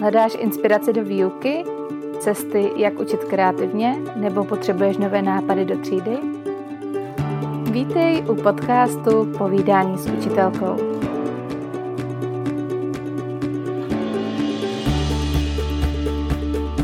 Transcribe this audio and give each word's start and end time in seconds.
Hledáš 0.00 0.36
inspiraci 0.38 0.92
do 0.92 1.04
výuky, 1.04 1.64
cesty, 2.18 2.72
jak 2.76 3.00
učit 3.00 3.24
kreativně, 3.24 3.96
nebo 4.16 4.44
potřebuješ 4.44 4.96
nové 4.96 5.22
nápady 5.22 5.64
do 5.64 5.78
třídy? 5.78 6.16
Vítej 7.70 8.24
u 8.28 8.34
podcastu 8.34 9.32
Povídání 9.38 9.98
s 9.98 10.06
učitelkou. 10.06 10.76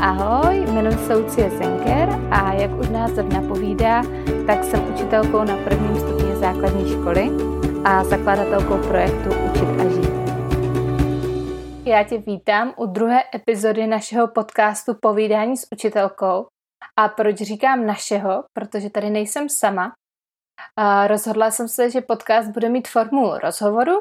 Ahoj, 0.01 0.55
jmenuji 0.55 0.97
se 0.97 1.15
Lucie 1.15 1.51
Senker 1.51 2.09
a 2.31 2.53
jak 2.53 2.79
už 2.79 2.89
název 2.89 3.25
napovídá, 3.33 4.03
tak 4.47 4.63
jsem 4.63 4.93
učitelkou 4.93 5.43
na 5.43 5.57
prvním 5.57 5.95
stupni 5.95 6.35
základní 6.35 6.91
školy 6.91 7.31
a 7.83 8.03
zakladatelkou 8.03 8.77
projektu 8.77 9.29
Učit 9.29 9.67
a 9.79 9.89
žít. 9.89 10.22
Já 11.85 12.03
tě 12.03 12.17
vítám 12.17 12.73
u 12.77 12.85
druhé 12.85 13.23
epizody 13.35 13.87
našeho 13.87 14.27
podcastu 14.27 14.93
Povídání 15.01 15.57
s 15.57 15.67
učitelkou. 15.71 16.47
A 16.99 17.09
proč 17.09 17.37
říkám 17.37 17.85
našeho? 17.85 18.43
Protože 18.53 18.89
tady 18.89 19.09
nejsem 19.09 19.49
sama. 19.49 19.93
A 20.77 21.07
rozhodla 21.07 21.51
jsem 21.51 21.67
se, 21.67 21.89
že 21.89 22.01
podcast 22.01 22.51
bude 22.51 22.69
mít 22.69 22.87
formu 22.87 23.37
rozhovoru, 23.37 23.93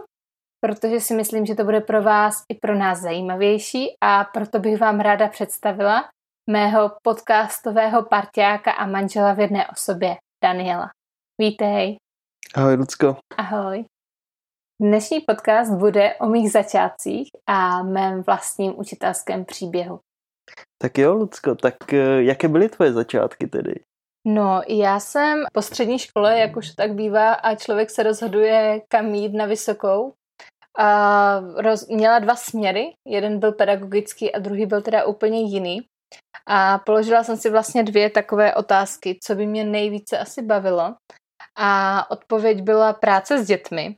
protože 0.61 1.01
si 1.01 1.15
myslím, 1.15 1.47
že 1.47 1.55
to 1.55 1.65
bude 1.65 1.81
pro 1.81 2.03
vás 2.03 2.43
i 2.49 2.55
pro 2.55 2.75
nás 2.75 3.01
zajímavější 3.01 3.87
a 4.05 4.25
proto 4.25 4.59
bych 4.59 4.81
vám 4.81 5.01
ráda 5.01 5.29
představila 5.29 6.09
mého 6.51 6.91
podcastového 7.03 8.03
parťáka 8.03 8.73
a 8.73 8.87
manžela 8.87 9.33
v 9.33 9.41
jedné 9.41 9.69
osobě, 9.69 10.17
Daniela. 10.45 10.91
Vítej. 11.41 11.97
Ahoj, 12.55 12.75
Lucko. 12.75 13.17
Ahoj. 13.37 13.85
Dnešní 14.83 15.21
podcast 15.21 15.73
bude 15.73 16.15
o 16.15 16.27
mých 16.27 16.53
začátcích 16.53 17.29
a 17.47 17.83
mém 17.83 18.23
vlastním 18.23 18.79
učitelském 18.79 19.45
příběhu. 19.45 20.01
Tak 20.83 20.99
jo, 20.99 21.15
Lucko, 21.15 21.55
tak 21.55 21.93
eh, 21.93 22.23
jaké 22.23 22.49
byly 22.49 22.69
tvoje 22.69 22.93
začátky 22.93 23.47
tedy? 23.47 23.75
No, 24.27 24.63
já 24.69 25.01
jsem 25.01 25.45
po 25.53 25.63
střední 25.63 25.99
škole, 25.99 26.39
jak 26.39 26.57
už 26.57 26.71
tak 26.71 26.95
bývá, 26.95 27.33
a 27.33 27.55
člověk 27.55 27.91
se 27.91 28.03
rozhoduje, 28.03 28.81
kam 28.89 29.15
jít 29.15 29.35
na 29.35 29.47
vysokou. 29.47 30.13
A 30.79 31.41
roz, 31.57 31.89
měla 31.89 32.19
dva 32.19 32.37
směry, 32.37 32.93
jeden 33.09 33.39
byl 33.39 33.53
pedagogický 33.53 34.35
a 34.35 34.39
druhý 34.39 34.67
byl 34.67 34.83
teda 34.83 35.05
úplně 35.05 35.41
jiný. 35.41 35.81
A 36.47 36.79
položila 36.79 37.25
jsem 37.25 37.37
si 37.37 37.51
vlastně 37.51 37.83
dvě 37.83 38.11
takové 38.11 38.55
otázky, 38.55 39.19
co 39.23 39.35
by 39.35 39.47
mě 39.47 39.65
nejvíce 39.65 40.19
asi 40.19 40.43
bavilo. 40.43 40.95
A 41.59 42.11
odpověď 42.11 42.63
byla 42.63 42.93
práce 42.93 43.45
s 43.45 43.47
dětmi. 43.47 43.97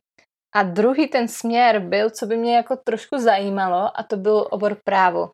A 0.57 0.63
druhý 0.63 1.09
ten 1.09 1.29
směr 1.29 1.79
byl, 1.79 2.11
co 2.11 2.27
by 2.27 2.37
mě 2.37 2.57
jako 2.57 2.77
trošku 2.77 3.19
zajímalo, 3.19 3.91
a 3.95 4.03
to 4.03 4.17
byl 4.17 4.47
obor 4.51 4.77
právo, 4.85 5.31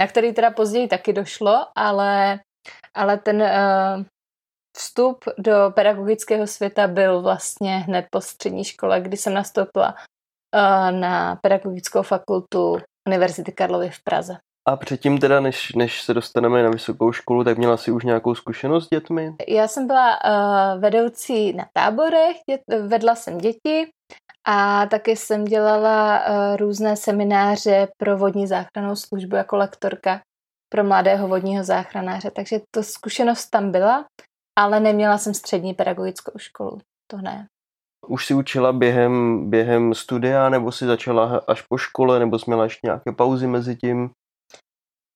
na 0.00 0.06
který 0.06 0.34
teda 0.34 0.50
později 0.50 0.88
taky 0.88 1.12
došlo, 1.12 1.66
ale, 1.76 2.40
ale 2.94 3.18
ten 3.18 3.42
uh, 3.42 4.04
vstup 4.76 5.24
do 5.38 5.72
pedagogického 5.74 6.46
světa 6.46 6.88
byl 6.88 7.22
vlastně 7.22 7.78
hned 7.78 8.06
po 8.10 8.20
střední 8.20 8.64
škole, 8.64 9.00
kdy 9.00 9.16
jsem 9.16 9.34
nastoupila 9.34 9.94
uh, 9.94 11.00
na 11.00 11.36
pedagogickou 11.36 12.02
fakultu 12.02 12.78
Univerzity 13.08 13.52
Karlovy 13.52 13.90
v 13.90 14.02
Praze. 14.04 14.36
A 14.68 14.76
předtím 14.76 15.18
teda, 15.18 15.40
než, 15.40 15.72
než 15.72 16.02
se 16.02 16.14
dostaneme 16.14 16.62
na 16.62 16.70
vysokou 16.70 17.12
školu, 17.12 17.44
tak 17.44 17.58
měla 17.58 17.76
si 17.76 17.90
už 17.90 18.04
nějakou 18.04 18.34
zkušenost 18.34 18.86
s 18.86 18.88
dětmi? 18.88 19.34
Já 19.48 19.68
jsem 19.68 19.86
byla 19.86 20.18
uh, 20.24 20.80
vedoucí 20.80 21.52
na 21.52 21.66
táborech, 21.72 22.36
dět, 22.50 22.60
vedla 22.86 23.14
jsem 23.14 23.38
děti 23.38 23.90
a 24.46 24.86
taky 24.86 25.16
jsem 25.16 25.44
dělala 25.44 26.20
uh, 26.20 26.56
různé 26.56 26.96
semináře 26.96 27.88
pro 27.96 28.18
vodní 28.18 28.46
záchranou 28.46 28.96
službu 28.96 29.36
jako 29.36 29.56
lektorka 29.56 30.20
pro 30.72 30.84
mladého 30.84 31.28
vodního 31.28 31.64
záchranáře, 31.64 32.30
takže 32.30 32.60
to 32.70 32.82
zkušenost 32.82 33.50
tam 33.50 33.72
byla, 33.72 34.04
ale 34.58 34.80
neměla 34.80 35.18
jsem 35.18 35.34
střední 35.34 35.74
pedagogickou 35.74 36.32
školu, 36.38 36.78
to 37.10 37.16
ne. 37.16 37.46
Už 38.08 38.26
si 38.26 38.34
učila 38.34 38.72
během, 38.72 39.44
během 39.50 39.94
studia, 39.94 40.48
nebo 40.48 40.72
si 40.72 40.86
začala 40.86 41.42
až 41.48 41.62
po 41.62 41.78
škole, 41.78 42.18
nebo 42.18 42.38
jsi 42.38 42.44
měla 42.46 42.64
ještě 42.64 42.80
nějaké 42.84 43.12
pauzy 43.12 43.46
mezi 43.46 43.76
tím? 43.76 44.10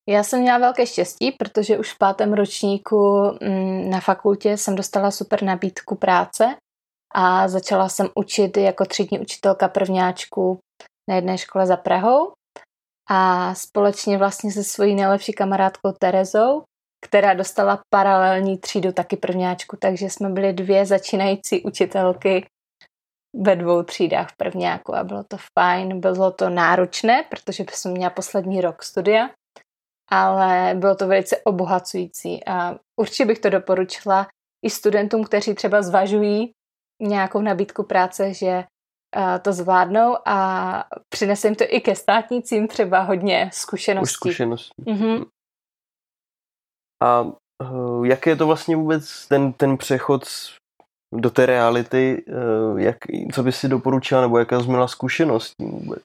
Já 0.08 0.22
jsem 0.22 0.40
měla 0.40 0.58
velké 0.58 0.86
štěstí, 0.86 1.32
protože 1.32 1.78
už 1.78 1.92
v 1.92 1.98
pátém 1.98 2.32
ročníku 2.32 3.22
mm, 3.42 3.90
na 3.90 4.00
fakultě 4.00 4.56
jsem 4.56 4.74
dostala 4.74 5.10
super 5.10 5.42
nabídku 5.42 5.94
práce 5.96 6.56
a 7.16 7.48
začala 7.48 7.88
jsem 7.88 8.08
učit 8.14 8.56
jako 8.56 8.84
třídní 8.84 9.20
učitelka 9.20 9.68
prvňáčku 9.68 10.58
na 11.08 11.16
jedné 11.16 11.38
škole 11.38 11.66
za 11.66 11.76
Prahou 11.76 12.32
a 13.10 13.54
společně 13.54 14.18
vlastně 14.18 14.52
se 14.52 14.64
svojí 14.64 14.94
nejlepší 14.94 15.32
kamarádkou 15.32 15.92
Terezou, 15.92 16.62
která 17.06 17.34
dostala 17.34 17.80
paralelní 17.94 18.58
třídu 18.58 18.92
taky 18.92 19.16
prvňáčku, 19.16 19.76
takže 19.76 20.10
jsme 20.10 20.28
byli 20.28 20.52
dvě 20.52 20.86
začínající 20.86 21.62
učitelky 21.62 22.46
ve 23.36 23.56
dvou 23.56 23.82
třídách 23.82 24.30
v 24.30 24.36
prvňáku 24.36 24.94
a 24.94 25.04
bylo 25.04 25.24
to 25.24 25.36
fajn, 25.58 26.00
bylo 26.00 26.30
to 26.30 26.50
náročné, 26.50 27.24
protože 27.30 27.64
jsem 27.70 27.92
měla 27.92 28.10
poslední 28.10 28.60
rok 28.60 28.82
studia, 28.82 29.30
ale 30.10 30.74
bylo 30.74 30.94
to 30.94 31.06
velice 31.06 31.36
obohacující 31.44 32.44
a 32.46 32.78
určitě 33.00 33.24
bych 33.24 33.38
to 33.38 33.50
doporučila 33.50 34.26
i 34.64 34.70
studentům, 34.70 35.24
kteří 35.24 35.54
třeba 35.54 35.82
zvažují 35.82 36.52
nějakou 37.02 37.40
nabídku 37.40 37.82
práce, 37.82 38.34
že 38.34 38.64
to 39.42 39.52
zvládnou 39.52 40.16
a 40.26 40.88
přinese 41.08 41.48
jim 41.48 41.54
to 41.54 41.64
i 41.68 41.80
ke 41.80 41.94
státnicím 41.94 42.68
třeba 42.68 43.00
hodně 43.00 43.50
zkušeností. 43.52 44.02
Už 44.02 44.12
zkušeností. 44.12 44.82
Mm-hmm. 44.82 45.26
A 47.02 47.22
uh, 47.64 48.06
jak 48.06 48.26
je 48.26 48.36
to 48.36 48.46
vlastně 48.46 48.76
vůbec 48.76 49.28
ten, 49.28 49.52
ten 49.52 49.76
přechod 49.76 50.22
do 51.14 51.30
té 51.30 51.46
reality, 51.46 52.24
uh, 52.28 52.80
jak, 52.80 52.96
co 53.34 53.42
by 53.42 53.52
si 53.52 53.68
doporučila, 53.68 54.20
nebo 54.20 54.38
jaká 54.38 54.60
jsi 54.60 54.68
měla 54.68 54.88
zkušenost 54.88 55.52
vůbec? 55.60 56.02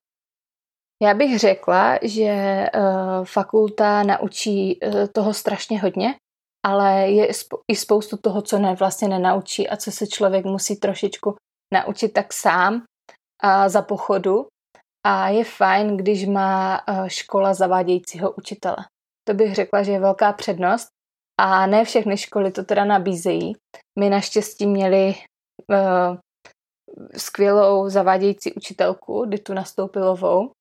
Já 1.03 1.13
bych 1.13 1.39
řekla, 1.39 1.99
že 2.01 2.65
fakulta 3.23 4.03
naučí 4.03 4.79
toho 5.13 5.33
strašně 5.33 5.81
hodně, 5.81 6.15
ale 6.65 7.09
je 7.09 7.27
i 7.71 7.75
spoustu 7.75 8.17
toho, 8.17 8.41
co 8.41 8.59
ne, 8.59 8.75
vlastně 8.75 9.07
nenaučí 9.07 9.69
a 9.69 9.77
co 9.77 9.91
se 9.91 10.07
člověk 10.07 10.45
musí 10.45 10.75
trošičku 10.75 11.35
naučit 11.73 12.09
tak 12.13 12.33
sám 12.33 12.73
uh, 12.73 13.67
za 13.67 13.81
pochodu. 13.81 14.47
A 15.07 15.29
je 15.29 15.43
fajn, 15.43 15.97
když 15.97 16.25
má 16.25 16.81
uh, 16.87 17.07
škola 17.07 17.53
zavádějícího 17.53 18.31
učitele. 18.31 18.77
To 19.27 19.33
bych 19.33 19.55
řekla, 19.55 19.83
že 19.83 19.91
je 19.91 19.99
velká 19.99 20.33
přednost. 20.33 20.87
A 21.39 21.67
ne 21.67 21.85
všechny 21.85 22.17
školy 22.17 22.51
to 22.51 22.63
teda 22.63 22.85
nabízejí. 22.85 23.55
My 23.99 24.09
naštěstí 24.09 24.67
měli 24.67 25.15
uh, 25.69 26.17
skvělou 27.17 27.89
zavádějící 27.89 28.53
učitelku, 28.53 29.25
Ditu 29.25 29.53
Nastoupilovou, 29.53 30.51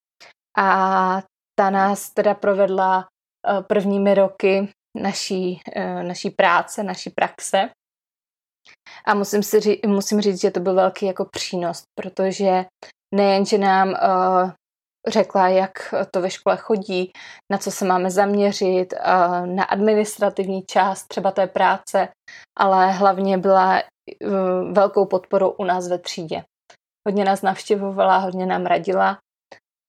a 0.58 1.22
ta 1.58 1.70
nás 1.70 2.10
teda 2.10 2.34
provedla 2.34 3.08
eh, 3.46 3.62
prvními 3.62 4.14
roky 4.14 4.68
naší, 4.96 5.60
eh, 5.76 6.02
naší 6.02 6.30
práce, 6.30 6.82
naší 6.82 7.10
praxe. 7.10 7.70
A 9.06 9.14
musím, 9.14 9.42
si 9.42 9.60
ří, 9.60 9.80
musím 9.86 10.20
říct, 10.20 10.40
že 10.40 10.50
to 10.50 10.60
byl 10.60 10.74
velký 10.74 11.06
jako 11.06 11.24
přínos, 11.24 11.82
protože 11.94 12.64
nejen, 13.14 13.46
že 13.46 13.58
nám 13.58 13.88
uh, 13.88 14.50
řekla, 15.08 15.48
jak 15.48 15.94
to 16.10 16.20
ve 16.20 16.30
škole 16.30 16.56
chodí, 16.56 17.12
na 17.52 17.58
co 17.58 17.70
se 17.70 17.84
máme 17.84 18.10
zaměřit, 18.10 18.92
uh, 18.92 19.46
na 19.46 19.64
administrativní 19.64 20.62
část 20.62 21.08
třeba 21.08 21.30
té 21.30 21.46
práce, 21.46 22.08
ale 22.58 22.92
hlavně 22.92 23.38
byla 23.38 23.82
uh, 24.24 24.72
velkou 24.72 25.06
podporou 25.06 25.50
u 25.50 25.64
nás 25.64 25.88
ve 25.88 25.98
třídě. 25.98 26.44
Hodně 27.08 27.24
nás 27.24 27.42
navštěvovala, 27.42 28.18
hodně 28.18 28.46
nám 28.46 28.66
radila 28.66 29.18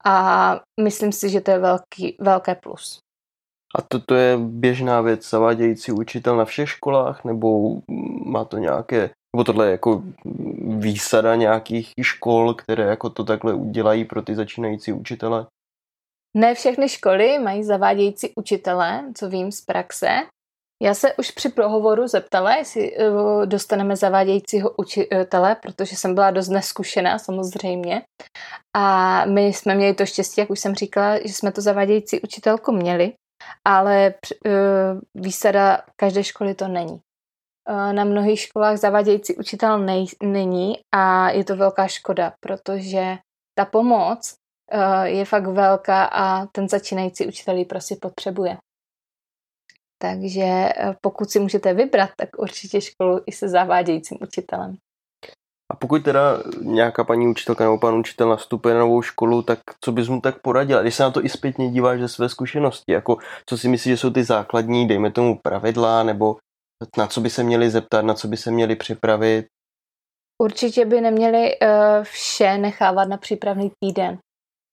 a 0.06 0.56
myslím 0.82 1.12
si, 1.12 1.30
že 1.30 1.42
to 1.42 1.52
je 1.52 1.60
velký, 1.60 2.18
velké 2.20 2.56
plus. 2.56 3.00
A 3.76 3.82
toto 3.82 4.16
je 4.16 4.38
běžná 4.38 5.02
věc, 5.02 5.30
zavádějící 5.30 5.92
učitel 5.92 6.38
na 6.38 6.46
všech 6.46 6.70
školách, 6.70 7.24
nebo 7.24 7.78
má 8.26 8.46
to 8.46 8.58
nějaké, 8.58 9.10
nebo 9.36 9.44
tohle 9.44 9.66
je 9.66 9.72
jako 9.72 10.04
výsada 10.78 11.36
nějakých 11.36 11.92
škol, 12.02 12.54
které 12.54 12.84
jako 12.84 13.10
to 13.10 13.24
takhle 13.24 13.54
udělají 13.54 14.06
pro 14.06 14.22
ty 14.22 14.36
začínající 14.36 14.94
učitele? 14.94 15.46
Ne 16.38 16.56
všechny 16.56 16.90
školy 16.90 17.40
mají 17.40 17.64
zavádějící 17.64 18.32
učitele, 18.36 19.04
co 19.16 19.30
vím 19.30 19.52
z 19.52 19.62
praxe, 19.62 20.08
já 20.82 20.94
se 20.94 21.14
už 21.14 21.32
při 21.32 21.50
prohovoru 21.50 22.08
zeptala, 22.08 22.56
jestli 22.56 22.98
eh, 22.98 23.46
dostaneme 23.46 23.96
zavádějícího 23.96 24.72
učitele, 24.78 25.56
protože 25.56 25.96
jsem 25.96 26.16
byla 26.16 26.32
dost 26.32 26.50
neskušená 26.50 27.20
samozřejmě. 27.20 28.02
A 28.78 29.26
my 29.26 29.46
jsme 29.48 29.76
měli 29.76 29.94
to 29.94 30.06
štěstí, 30.06 30.42
jak 30.42 30.50
už 30.50 30.60
jsem 30.60 30.76
říkala, 30.76 31.18
že 31.26 31.34
jsme 31.34 31.52
to 31.52 31.62
zavádějící 31.62 32.22
učitelku 32.22 32.72
měli, 32.72 33.14
ale 33.66 34.14
eh, 34.46 34.52
výsada 35.16 35.82
každé 35.96 36.24
školy 36.24 36.56
to 36.56 36.68
není. 36.68 37.02
Eh, 37.70 37.94
na 37.94 38.04
mnohých 38.04 38.40
školách 38.40 38.78
zavádějící 38.78 39.36
učitel 39.36 39.80
nej, 39.80 40.06
není 40.24 40.76
a 40.92 41.30
je 41.30 41.44
to 41.44 41.56
velká 41.56 41.88
škoda, 41.88 42.34
protože 42.40 43.18
ta 43.58 43.66
pomoc 43.66 44.36
je 45.04 45.26
fakt 45.26 45.48
velká 45.48 46.04
a 46.04 46.46
ten 46.46 46.70
začínající 46.70 47.28
učitel 47.28 47.58
ji 47.58 47.66
prostě 47.66 47.96
potřebuje. 48.02 48.58
Takže 50.02 50.42
eh, 50.42 50.96
pokud 51.02 51.32
si 51.32 51.40
můžete 51.40 51.74
vybrat, 51.74 52.10
tak 52.18 52.30
určitě 52.38 52.82
školu 52.82 53.22
i 53.26 53.32
se 53.32 53.50
zavádějícím 53.50 54.18
učitelem. 54.22 54.78
A 55.72 55.76
pokud 55.76 56.04
teda 56.04 56.44
nějaká 56.62 57.04
paní 57.04 57.28
učitelka 57.28 57.64
nebo 57.64 57.78
pan 57.78 57.96
učitel 57.96 58.30
nastupuje 58.30 58.74
na 58.74 58.80
novou 58.80 59.02
školu, 59.02 59.42
tak 59.42 59.60
co 59.84 59.92
bys 59.92 60.10
mu 60.10 60.22
tak 60.22 60.42
poradila? 60.42 60.82
Když 60.82 60.96
se 60.96 61.04
na 61.04 61.12
to 61.12 61.26
i 61.26 61.30
zpětně 61.30 61.72
díváš 61.72 62.00
ze 62.00 62.08
své 62.08 62.30
zkušenosti, 62.30 62.92
jako 62.92 63.18
co 63.46 63.58
si 63.58 63.68
myslíš, 63.68 63.94
že 63.94 63.98
jsou 63.98 64.10
ty 64.10 64.24
základní, 64.24 64.88
dejme 64.88 65.12
tomu 65.12 65.40
pravidla, 65.44 66.04
nebo 66.04 66.38
na 66.98 67.08
co 67.08 67.22
by 67.22 67.30
se 67.30 67.44
měli 67.44 67.70
zeptat, 67.70 68.02
na 68.02 68.14
co 68.14 68.28
by 68.28 68.38
se 68.38 68.52
měli 68.52 68.76
připravit? 68.76 69.46
Určitě 70.42 70.86
by 70.86 71.02
neměli 71.02 71.60
uh, 71.62 71.68
vše 72.04 72.58
nechávat 72.58 73.08
na 73.08 73.18
přípravný 73.18 73.72
týden, 73.84 74.18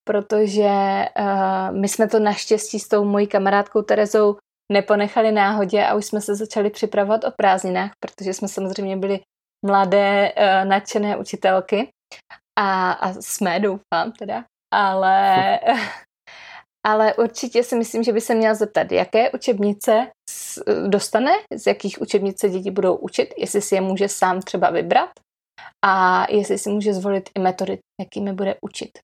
protože 0.05 1.05
uh, 1.21 1.77
my 1.81 1.89
jsme 1.89 2.09
to 2.09 2.19
naštěstí 2.19 2.79
s 2.79 2.89
tou 2.89 3.05
mojí 3.05 3.27
kamarádkou 3.27 3.83
Terezou 3.83 4.37
neponechali 4.73 5.33
náhodě 5.33 5.85
a 5.85 5.95
už 5.95 6.05
jsme 6.07 6.21
se 6.21 6.35
začali 6.35 6.71
připravovat 6.71 7.25
o 7.25 7.31
prázdninách, 7.37 7.91
protože 8.01 8.35
jsme 8.35 8.49
samozřejmě 8.49 8.97
byli 8.97 9.21
mladé, 9.67 10.33
uh, 10.33 10.69
nadšené 10.69 11.17
učitelky 11.17 11.89
a, 12.59 12.93
a 12.93 13.13
jsme, 13.13 13.61
doufám 13.61 14.13
teda, 14.19 14.45
ale, 14.75 15.61
ale 16.87 17.15
určitě 17.15 17.63
si 17.63 17.77
myslím, 17.77 18.03
že 18.03 18.13
by 18.13 18.21
se 18.21 18.35
měl 18.35 18.55
zeptat, 18.55 18.93
jaké 18.93 19.31
učebnice 19.31 20.11
dostane, 20.87 21.33
z 21.55 21.67
jakých 21.67 22.01
učebnice 22.01 22.49
děti 22.49 22.71
budou 22.71 22.97
učit, 22.97 23.35
jestli 23.39 23.63
si 23.63 23.75
je 23.75 23.81
může 23.81 24.09
sám 24.09 24.41
třeba 24.41 24.71
vybrat 24.71 25.11
a 25.85 26.25
jestli 26.31 26.59
si 26.59 26.71
může 26.71 26.95
zvolit 26.95 27.31
i 27.37 27.41
metody, 27.41 27.79
jakými 28.01 28.33
bude 28.33 28.57
učit. 28.63 28.99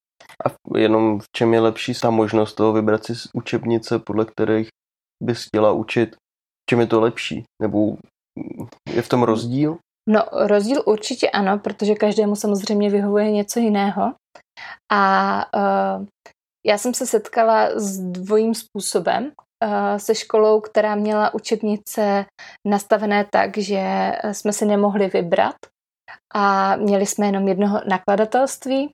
A 0.46 0.78
jenom 0.78 1.20
v 1.20 1.24
čem 1.36 1.54
je 1.54 1.60
lepší 1.60 1.94
ta 1.94 2.10
možnost 2.10 2.54
toho 2.54 2.72
vybrat 2.72 3.04
si 3.04 3.12
učebnice, 3.34 3.98
podle 3.98 4.24
kterých 4.24 4.68
bys 5.22 5.44
chtěla 5.44 5.72
učit? 5.72 6.16
V 6.16 6.70
čem 6.70 6.80
je 6.80 6.86
to 6.86 7.00
lepší? 7.00 7.44
Nebo 7.62 7.96
je 8.94 9.02
v 9.02 9.08
tom 9.08 9.22
rozdíl? 9.22 9.78
No, 10.08 10.24
rozdíl 10.32 10.82
určitě 10.86 11.30
ano, 11.30 11.58
protože 11.58 11.94
každému 11.94 12.36
samozřejmě 12.36 12.90
vyhovuje 12.90 13.30
něco 13.30 13.60
jiného. 13.60 14.14
A 14.92 15.44
uh, 15.56 16.06
já 16.66 16.78
jsem 16.78 16.94
se 16.94 17.06
setkala 17.06 17.70
s 17.74 17.98
dvojím 17.98 18.54
způsobem. 18.54 19.32
Uh, 19.64 19.96
se 19.96 20.14
školou, 20.14 20.60
která 20.60 20.94
měla 20.94 21.34
učebnice 21.34 22.24
nastavené 22.68 23.26
tak, 23.32 23.58
že 23.58 24.12
jsme 24.32 24.52
si 24.52 24.64
nemohli 24.64 25.08
vybrat 25.08 25.56
a 26.34 26.76
měli 26.76 27.06
jsme 27.06 27.26
jenom 27.26 27.48
jednoho 27.48 27.80
nakladatelství. 27.88 28.90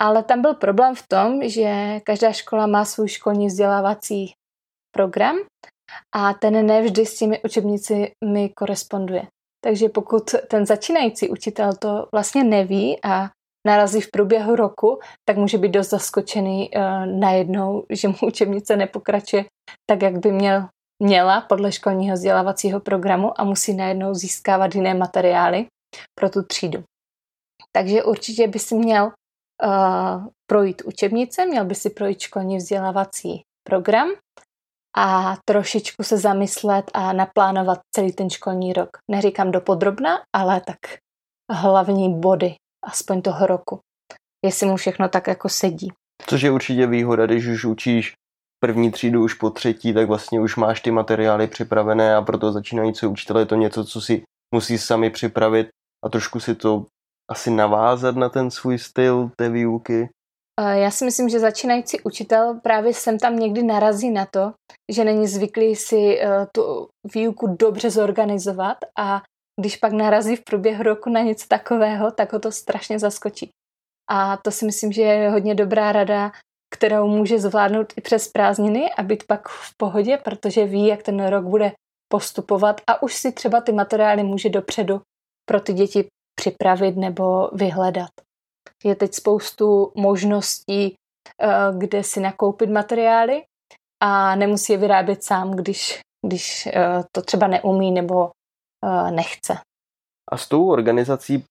Ale 0.00 0.22
tam 0.22 0.42
byl 0.42 0.54
problém 0.54 0.94
v 0.94 1.04
tom, 1.08 1.48
že 1.48 2.00
každá 2.04 2.32
škola 2.32 2.66
má 2.66 2.84
svůj 2.84 3.08
školní 3.08 3.46
vzdělávací 3.46 4.32
program 4.94 5.36
a 6.14 6.34
ten 6.34 6.66
nevždy 6.66 7.06
s 7.06 7.18
těmi 7.18 7.42
učebnicemi 7.42 8.52
koresponduje. 8.56 9.26
Takže 9.66 9.88
pokud 9.88 10.34
ten 10.48 10.66
začínající 10.66 11.28
učitel 11.28 11.72
to 11.78 12.08
vlastně 12.12 12.44
neví 12.44 12.98
a 13.04 13.30
narazí 13.66 14.00
v 14.00 14.10
průběhu 14.10 14.56
roku, 14.56 15.00
tak 15.28 15.36
může 15.36 15.58
být 15.58 15.68
dost 15.68 15.90
zaskočený 15.90 16.70
uh, 16.70 17.06
najednou, 17.06 17.84
že 17.90 18.08
mu 18.08 18.14
učebnice 18.26 18.76
nepokračuje 18.76 19.44
tak, 19.90 20.02
jak 20.02 20.18
by 20.18 20.32
měl, 20.32 20.68
měla 21.02 21.40
podle 21.40 21.72
školního 21.72 22.14
vzdělávacího 22.14 22.80
programu 22.80 23.40
a 23.40 23.44
musí 23.44 23.74
najednou 23.74 24.14
získávat 24.14 24.74
jiné 24.74 24.94
materiály 24.94 25.66
pro 26.20 26.30
tu 26.30 26.42
třídu. 26.42 26.82
Takže 27.76 28.02
určitě 28.02 28.48
by 28.48 28.58
si 28.58 28.74
měl 28.74 29.04
uh, 29.04 30.26
projít 30.50 30.82
učebnice, 30.84 31.46
měl 31.46 31.64
by 31.64 31.74
si 31.74 31.90
projít 31.90 32.20
školní 32.20 32.56
vzdělávací 32.56 33.42
program 33.68 34.08
a 34.98 35.36
trošičku 35.44 36.02
se 36.02 36.18
zamyslet 36.18 36.90
a 36.94 37.12
naplánovat 37.12 37.78
celý 37.96 38.12
ten 38.12 38.30
školní 38.30 38.72
rok. 38.72 38.88
Neříkám 39.10 39.50
do 39.50 39.60
podrobna, 39.60 40.22
ale 40.36 40.60
tak 40.60 40.78
hlavní 41.52 42.20
body 42.20 42.54
aspoň 42.86 43.22
toho 43.22 43.46
roku. 43.46 43.80
Jestli 44.44 44.66
mu 44.66 44.76
všechno 44.76 45.08
tak 45.08 45.26
jako 45.26 45.48
sedí. 45.48 45.92
Což 46.26 46.42
je 46.42 46.50
určitě 46.50 46.86
výhoda, 46.86 47.26
když 47.26 47.46
už 47.46 47.64
učíš 47.64 48.12
první 48.60 48.90
třídu 48.90 49.24
už 49.24 49.34
po 49.34 49.50
třetí, 49.50 49.94
tak 49.94 50.08
vlastně 50.08 50.40
už 50.40 50.56
máš 50.56 50.80
ty 50.80 50.90
materiály 50.90 51.46
připravené 51.46 52.16
a 52.16 52.22
proto 52.22 52.52
začínající 52.52 53.06
učitel 53.06 53.38
je 53.38 53.46
to 53.46 53.54
něco, 53.54 53.84
co 53.84 54.00
si 54.00 54.22
musí 54.54 54.78
sami 54.78 55.10
připravit 55.10 55.68
a 56.04 56.08
trošku 56.08 56.40
si 56.40 56.54
to 56.54 56.86
asi 57.30 57.50
navázat 57.50 58.16
na 58.16 58.28
ten 58.28 58.50
svůj 58.50 58.78
styl 58.78 59.30
té 59.36 59.48
výuky. 59.48 60.08
Já 60.60 60.90
si 60.90 61.04
myslím, 61.04 61.28
že 61.28 61.40
začínající 61.40 62.00
učitel 62.00 62.60
právě 62.62 62.94
sem 62.94 63.18
tam 63.18 63.38
někdy 63.38 63.62
narazí 63.62 64.10
na 64.10 64.26
to, 64.26 64.52
že 64.92 65.04
není 65.04 65.26
zvyklý 65.26 65.76
si 65.76 66.20
eh, 66.20 66.46
tu 66.54 66.88
výuku 67.14 67.46
dobře 67.46 67.90
zorganizovat 67.90 68.78
a 68.98 69.22
když 69.60 69.76
pak 69.76 69.92
narazí 69.92 70.36
v 70.36 70.44
průběhu 70.44 70.82
roku 70.82 71.10
na 71.10 71.20
něco 71.20 71.46
takového, 71.48 72.10
tak 72.10 72.32
ho 72.32 72.38
to 72.38 72.52
strašně 72.52 72.98
zaskočí. 72.98 73.50
A 74.10 74.36
to 74.36 74.50
si 74.50 74.66
myslím, 74.66 74.92
že 74.92 75.02
je 75.02 75.30
hodně 75.30 75.54
dobrá 75.54 75.92
rada, 75.92 76.32
kterou 76.74 77.08
může 77.08 77.38
zvládnout 77.38 77.92
i 77.96 78.00
přes 78.00 78.28
prázdniny 78.28 78.92
a 78.92 79.02
být 79.02 79.24
pak 79.26 79.48
v 79.48 79.76
pohodě, 79.76 80.18
protože 80.24 80.66
ví, 80.66 80.86
jak 80.86 81.02
ten 81.02 81.26
rok 81.26 81.44
bude 81.44 81.72
postupovat 82.08 82.80
a 82.86 83.02
už 83.02 83.14
si 83.14 83.32
třeba 83.32 83.60
ty 83.60 83.72
materiály 83.72 84.22
může 84.22 84.48
dopředu 84.48 85.00
pro 85.48 85.60
ty 85.60 85.72
děti 85.72 86.08
připravit 86.40 86.96
nebo 86.96 87.50
vyhledat. 87.52 88.10
Je 88.84 88.94
teď 88.94 89.14
spoustu 89.14 89.92
možností, 89.94 90.94
eh, 91.42 91.48
kde 91.78 92.02
si 92.02 92.20
nakoupit 92.20 92.70
materiály 92.70 93.42
a 94.02 94.36
nemusí 94.36 94.72
je 94.72 94.78
vyrábět 94.78 95.24
sám, 95.24 95.56
když, 95.56 96.00
když 96.26 96.66
eh, 96.66 97.04
to 97.12 97.22
třeba 97.22 97.46
neumí 97.46 97.92
nebo 97.92 98.30
eh, 98.84 99.10
nechce. 99.10 99.58
A 100.32 100.36
s 100.36 100.48
tou 100.48 100.70
organizací 100.70 101.44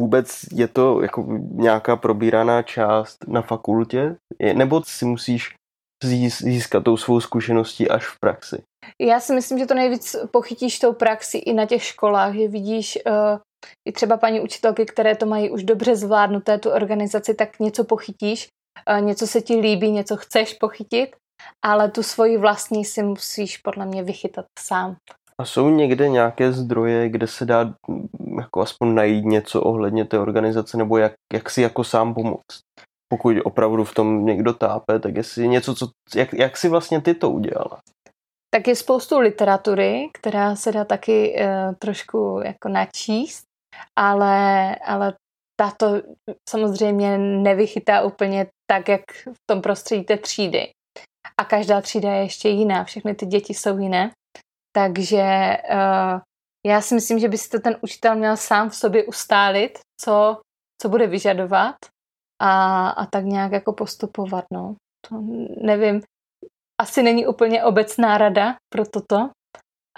vůbec 0.00 0.44
je 0.52 0.68
to 0.68 1.02
jako 1.02 1.22
nějaká 1.50 1.96
probíraná 1.96 2.62
část 2.62 3.16
na 3.28 3.42
fakultě? 3.42 4.16
Nebo 4.54 4.82
si 4.84 5.04
musíš 5.04 5.54
získat 6.38 6.84
tou 6.84 6.96
svou 6.96 7.20
zkušeností 7.20 7.88
až 7.88 8.06
v 8.06 8.18
praxi? 8.20 8.62
Já 9.00 9.20
si 9.20 9.34
myslím, 9.34 9.58
že 9.58 9.66
to 9.66 9.74
nejvíc 9.74 10.16
pochytíš 10.30 10.78
tou 10.78 10.92
praxi 10.92 11.38
i 11.38 11.52
na 11.52 11.66
těch 11.66 11.82
školách, 11.82 12.34
že 12.34 12.48
vidíš 12.48 12.98
i 13.88 13.92
třeba 13.92 14.16
paní 14.16 14.40
učitelky, 14.40 14.86
které 14.86 15.16
to 15.16 15.26
mají 15.26 15.50
už 15.50 15.64
dobře 15.64 15.96
zvládnuté, 15.96 16.58
tu 16.58 16.70
organizaci, 16.70 17.34
tak 17.34 17.58
něco 17.60 17.84
pochytíš, 17.84 18.48
uh, 18.90 19.06
něco 19.06 19.26
se 19.26 19.40
ti 19.40 19.56
líbí, 19.56 19.90
něco 19.90 20.16
chceš 20.16 20.54
pochytit, 20.54 21.16
ale 21.64 21.90
tu 21.90 22.02
svoji 22.02 22.38
vlastní 22.38 22.84
si 22.84 23.02
musíš 23.02 23.58
podle 23.58 23.86
mě 23.86 24.02
vychytat 24.02 24.46
sám. 24.58 24.96
A 25.40 25.44
jsou 25.44 25.70
někde 25.70 26.08
nějaké 26.08 26.52
zdroje, 26.52 27.08
kde 27.08 27.26
se 27.26 27.44
dá 27.44 27.74
jako 28.36 28.60
aspoň 28.60 28.94
najít 28.94 29.24
něco 29.24 29.62
ohledně 29.62 30.04
té 30.04 30.18
organizace, 30.18 30.76
nebo 30.76 30.98
jak, 30.98 31.12
jak 31.32 31.50
si 31.50 31.62
jako 31.62 31.84
sám 31.84 32.14
pomoct? 32.14 32.60
Pokud 33.08 33.36
opravdu 33.44 33.84
v 33.84 33.94
tom 33.94 34.26
někdo 34.26 34.52
tápe, 34.52 34.98
tak 34.98 35.16
jestli 35.16 35.48
něco, 35.48 35.74
co, 35.74 35.88
jak, 36.14 36.32
jak 36.32 36.56
si 36.56 36.68
vlastně 36.68 37.00
ty 37.00 37.14
to 37.14 37.30
udělala? 37.30 37.80
tak 38.54 38.68
je 38.68 38.76
spoustu 38.76 39.18
literatury, 39.18 40.08
která 40.12 40.56
se 40.56 40.72
dá 40.72 40.84
taky 40.84 41.36
uh, 41.40 41.74
trošku 41.74 42.40
jako 42.44 42.68
načíst, 42.68 43.43
ale, 43.98 44.76
ale 44.76 45.14
tato 45.60 46.02
samozřejmě 46.48 47.18
nevychytá 47.18 48.02
úplně 48.02 48.46
tak, 48.70 48.88
jak 48.88 49.00
v 49.12 49.38
tom 49.50 49.62
prostředí 49.62 50.04
té 50.04 50.16
třídy. 50.16 50.70
A 51.40 51.44
každá 51.44 51.80
třída 51.80 52.12
je 52.12 52.22
ještě 52.22 52.48
jiná, 52.48 52.84
všechny 52.84 53.14
ty 53.14 53.26
děti 53.26 53.54
jsou 53.54 53.78
jiné. 53.78 54.10
Takže 54.76 55.56
uh, 55.72 56.20
já 56.66 56.80
si 56.80 56.94
myslím, 56.94 57.18
že 57.18 57.28
by 57.28 57.38
si 57.38 57.48
to 57.48 57.60
ten 57.60 57.76
učitel 57.80 58.16
měl 58.16 58.36
sám 58.36 58.70
v 58.70 58.76
sobě 58.76 59.04
ustálit, 59.04 59.78
co, 60.00 60.40
co 60.82 60.88
bude 60.88 61.06
vyžadovat 61.06 61.76
a, 62.42 62.88
a 62.88 63.06
tak 63.06 63.24
nějak 63.24 63.52
jako 63.52 63.72
postupovat. 63.72 64.44
No. 64.52 64.74
To 65.08 65.20
nevím, 65.60 66.02
asi 66.80 67.02
není 67.02 67.26
úplně 67.26 67.64
obecná 67.64 68.18
rada 68.18 68.56
pro 68.72 68.84
toto 68.86 69.30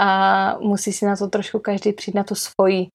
a 0.00 0.58
musí 0.58 0.92
si 0.92 1.06
na 1.06 1.16
to 1.16 1.28
trošku 1.28 1.58
každý 1.58 1.92
přijít 1.92 2.14
na 2.14 2.24
tu 2.24 2.34
svoji 2.34 2.88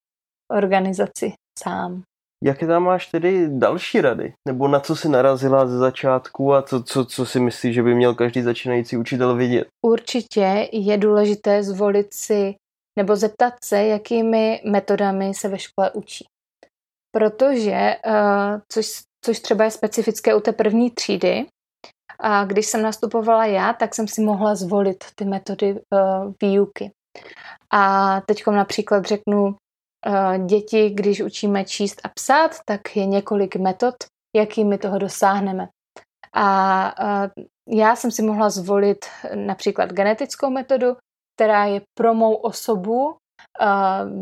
organizaci 0.52 1.32
sám. 1.58 2.02
Jaké 2.44 2.66
tam 2.66 2.82
máš 2.82 3.06
tedy 3.06 3.48
další 3.48 4.00
rady? 4.00 4.32
Nebo 4.48 4.68
na 4.68 4.80
co 4.80 4.96
si 4.96 5.08
narazila 5.08 5.66
ze 5.66 5.78
začátku 5.78 6.54
a 6.54 6.62
co, 6.62 6.82
co, 6.82 7.04
co 7.04 7.26
si 7.26 7.40
myslíš, 7.40 7.74
že 7.74 7.82
by 7.82 7.94
měl 7.94 8.14
každý 8.14 8.42
začínající 8.42 8.96
učitel 8.96 9.36
vidět? 9.36 9.66
Určitě 9.86 10.68
je 10.72 10.98
důležité 10.98 11.62
zvolit 11.62 12.14
si 12.14 12.54
nebo 12.98 13.16
zeptat 13.16 13.54
se, 13.64 13.84
jakými 13.84 14.62
metodami 14.64 15.34
se 15.34 15.48
ve 15.48 15.58
škole 15.58 15.90
učí. 15.90 16.24
Protože, 17.16 17.96
uh, 18.06 18.60
což, 18.72 18.86
což 19.24 19.40
třeba 19.40 19.64
je 19.64 19.70
specifické 19.70 20.34
u 20.34 20.40
té 20.40 20.52
první 20.52 20.90
třídy, 20.90 21.46
a 22.20 22.44
když 22.44 22.66
jsem 22.66 22.82
nastupovala 22.82 23.46
já, 23.46 23.72
tak 23.72 23.94
jsem 23.94 24.08
si 24.08 24.20
mohla 24.20 24.54
zvolit 24.54 25.04
ty 25.14 25.24
metody 25.24 25.72
uh, 25.72 26.32
výuky. 26.42 26.90
A 27.72 28.20
teď 28.20 28.46
například 28.46 29.04
řeknu, 29.04 29.56
děti, 30.46 30.90
když 30.90 31.20
učíme 31.20 31.64
číst 31.64 32.00
a 32.04 32.08
psát, 32.08 32.50
tak 32.66 32.96
je 32.96 33.06
několik 33.06 33.56
metod, 33.56 33.94
jakými 34.36 34.78
toho 34.78 34.98
dosáhneme. 34.98 35.68
A 36.34 36.94
já 37.68 37.96
jsem 37.96 38.10
si 38.10 38.22
mohla 38.22 38.50
zvolit 38.50 39.04
například 39.34 39.92
genetickou 39.92 40.50
metodu, 40.50 40.96
která 41.36 41.64
je 41.64 41.80
pro 41.98 42.14
mou 42.14 42.34
osobu 42.34 43.16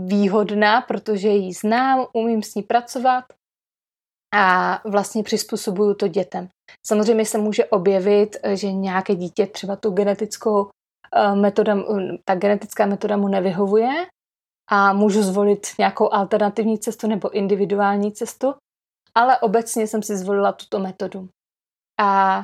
výhodná, 0.06 0.80
protože 0.80 1.28
ji 1.28 1.52
znám, 1.52 2.06
umím 2.12 2.42
s 2.42 2.54
ní 2.54 2.62
pracovat 2.62 3.24
a 4.34 4.78
vlastně 4.88 5.22
přizpůsobuju 5.22 5.94
to 5.94 6.08
dětem. 6.08 6.48
Samozřejmě 6.86 7.24
se 7.26 7.38
může 7.38 7.64
objevit, 7.64 8.36
že 8.54 8.72
nějaké 8.72 9.14
dítě 9.14 9.46
třeba 9.46 9.76
tu 9.76 9.90
genetickou 9.90 10.70
metoda, 11.34 11.76
ta 12.24 12.34
genetická 12.34 12.86
metoda 12.86 13.16
mu 13.16 13.28
nevyhovuje 13.28 14.06
a 14.70 14.92
můžu 14.92 15.22
zvolit 15.22 15.66
nějakou 15.78 16.12
alternativní 16.12 16.78
cestu 16.78 17.06
nebo 17.06 17.30
individuální 17.30 18.12
cestu, 18.12 18.54
ale 19.14 19.38
obecně 19.38 19.86
jsem 19.86 20.02
si 20.02 20.16
zvolila 20.16 20.52
tuto 20.52 20.78
metodu. 20.78 21.28
A 22.00 22.40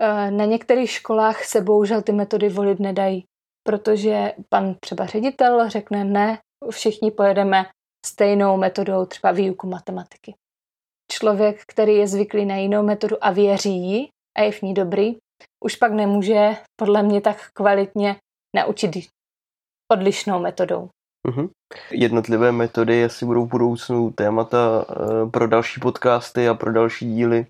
e, 0.00 0.30
na 0.30 0.44
některých 0.44 0.90
školách 0.90 1.44
se 1.44 1.60
bohužel 1.60 2.02
ty 2.02 2.12
metody 2.12 2.48
volit 2.48 2.80
nedají, 2.80 3.24
protože 3.66 4.34
pan 4.48 4.74
třeba 4.80 5.06
ředitel 5.06 5.68
řekne 5.68 6.04
ne, 6.04 6.38
všichni 6.70 7.10
pojedeme 7.10 7.66
stejnou 8.06 8.56
metodou 8.56 9.06
třeba 9.06 9.32
výuku 9.32 9.66
matematiky. 9.66 10.34
Člověk, 11.12 11.62
který 11.66 11.94
je 11.96 12.08
zvyklý 12.08 12.46
na 12.46 12.56
jinou 12.56 12.82
metodu 12.82 13.24
a 13.24 13.30
věří 13.30 13.76
jí 13.76 14.08
a 14.38 14.42
je 14.42 14.52
v 14.52 14.62
ní 14.62 14.74
dobrý, 14.74 15.16
už 15.64 15.76
pak 15.76 15.92
nemůže 15.92 16.56
podle 16.76 17.02
mě 17.02 17.20
tak 17.20 17.50
kvalitně 17.52 18.16
naučit 18.56 18.90
odlišnou 19.92 20.40
metodou. 20.40 20.88
Mm-hmm. 21.28 21.48
Jednotlivé 21.90 22.52
metody, 22.52 22.96
jestli 22.96 23.26
budou 23.26 23.46
v 23.46 23.50
budoucnu 23.50 24.10
témata 24.10 24.84
e, 24.88 25.30
pro 25.30 25.48
další 25.48 25.80
podcasty 25.80 26.48
a 26.48 26.54
pro 26.54 26.72
další 26.72 27.14
díly, 27.14 27.46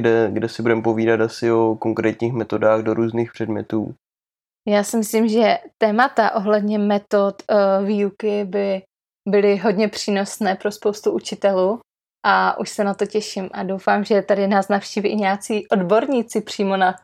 kde, 0.00 0.30
kde 0.32 0.48
si 0.48 0.62
budeme 0.62 0.82
povídat 0.82 1.20
asi 1.20 1.52
o 1.52 1.76
konkrétních 1.80 2.32
metodách 2.32 2.82
do 2.82 2.94
různých 2.94 3.32
předmětů. 3.32 3.94
Já 4.68 4.84
si 4.84 4.96
myslím, 4.96 5.28
že 5.28 5.58
témata 5.78 6.34
ohledně 6.34 6.78
metod 6.78 7.42
uh, 7.50 7.86
výuky 7.86 8.44
by 8.44 8.82
byly 9.28 9.56
hodně 9.56 9.88
přínosné 9.88 10.54
pro 10.54 10.72
spoustu 10.72 11.12
učitelů 11.12 11.80
a 12.26 12.58
už 12.58 12.70
se 12.70 12.84
na 12.84 12.94
to 12.94 13.06
těším 13.06 13.48
a 13.52 13.62
doufám, 13.62 14.04
že 14.04 14.22
tady 14.22 14.46
nás 14.46 14.68
navštíví 14.68 15.08
i 15.08 15.16
nějací 15.16 15.68
odborníci 15.68 16.40
přímo 16.40 16.76
na, 16.76 16.94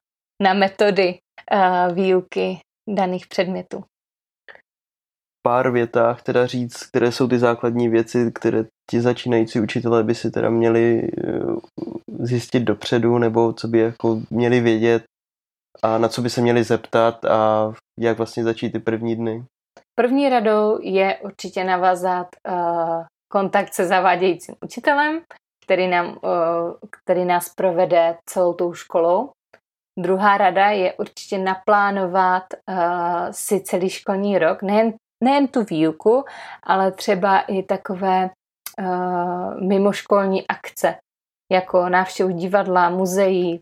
na 0.43 0.55
metody 0.55 1.19
uh, 1.53 1.95
výuky 1.95 2.59
daných 2.89 3.27
předmětů. 3.27 3.85
Pár 5.43 5.71
větách 5.71 6.23
teda 6.23 6.47
říct, 6.47 6.87
které 6.87 7.13
jsou 7.13 7.29
ty 7.29 7.39
základní 7.39 7.89
věci, 7.89 8.33
které 8.35 8.65
ti 8.91 9.01
začínající 9.01 9.61
učitelé 9.61 10.05
by 10.05 10.15
si 10.15 10.31
teda 10.31 10.51
měli 10.51 11.11
eh, 11.19 11.31
zjistit 12.19 12.61
dopředu, 12.61 13.19
nebo 13.19 13.53
co 13.53 13.69
by 13.69 13.79
jako 13.79 14.21
měli 14.31 14.61
vědět 14.61 15.05
a 15.83 15.99
na 15.99 16.09
co 16.09 16.23
by 16.23 16.31
se 16.31 16.41
měli 16.41 16.65
zeptat 16.65 17.25
a 17.25 17.73
jak 17.99 18.17
vlastně 18.17 18.45
začít 18.45 18.71
ty 18.71 18.79
první 18.79 19.17
dny? 19.17 19.45
První 19.95 20.29
radou 20.29 20.79
je 20.83 21.19
určitě 21.19 21.65
navázat 21.65 22.27
uh, 22.49 23.05
kontakt 23.33 23.75
se 23.75 23.87
zavádějícím 23.87 24.55
učitelem, 24.65 25.21
který, 25.65 25.89
nám, 25.89 26.07
uh, 26.07 26.73
který 26.91 27.25
nás 27.25 27.55
provede 27.55 28.17
celou 28.27 28.55
tou 28.55 28.75
školou. 28.75 29.31
Druhá 29.99 30.39
rada 30.39 30.71
je 30.71 30.93
určitě 30.93 31.39
naplánovat 31.39 32.43
uh, 32.69 32.77
si 33.31 33.61
celý 33.61 33.91
školní 33.91 34.39
rok, 34.39 34.63
nejen, 34.63 34.95
nejen 35.23 35.49
tu 35.49 35.65
výuku, 35.65 36.25
ale 36.63 36.93
třeba 36.93 37.41
i 37.41 37.63
takové 37.63 38.31
uh, 38.81 39.61
mimoškolní 39.61 40.47
akce, 40.47 40.95
jako 41.53 41.89
návštěvu 41.89 42.31
divadla, 42.31 42.91
muzeí, 42.91 43.61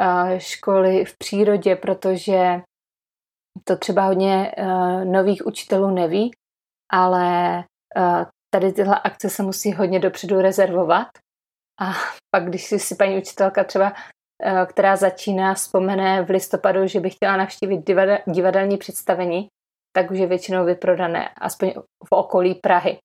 uh, 0.00 0.38
školy 0.38 1.04
v 1.04 1.18
přírodě, 1.18 1.76
protože 1.76 2.62
to 3.64 3.76
třeba 3.76 4.02
hodně 4.02 4.54
uh, 4.58 5.04
nových 5.04 5.46
učitelů 5.46 5.90
neví, 5.90 6.30
ale 6.92 7.56
uh, 7.98 8.24
tady 8.54 8.72
tyhle 8.72 9.00
akce 9.04 9.30
se 9.30 9.42
musí 9.42 9.72
hodně 9.72 10.00
dopředu 10.00 10.40
rezervovat. 10.40 11.08
A 11.80 11.92
pak, 12.34 12.44
když 12.44 12.64
si 12.64 12.94
paní 12.94 13.18
učitelka 13.18 13.64
třeba, 13.64 13.92
která 14.66 14.96
začíná, 14.96 15.54
vzpomene 15.54 16.22
v 16.22 16.30
listopadu, 16.30 16.86
že 16.86 17.00
by 17.00 17.10
chtěla 17.10 17.36
navštívit 17.36 17.90
divadelní 18.26 18.76
představení, 18.76 19.48
tak 19.92 20.10
už 20.10 20.18
je 20.18 20.26
většinou 20.26 20.64
vyprodané, 20.64 21.28
aspoň 21.28 21.72
v 22.04 22.12
okolí 22.12 22.54
Prahy. 22.54 22.98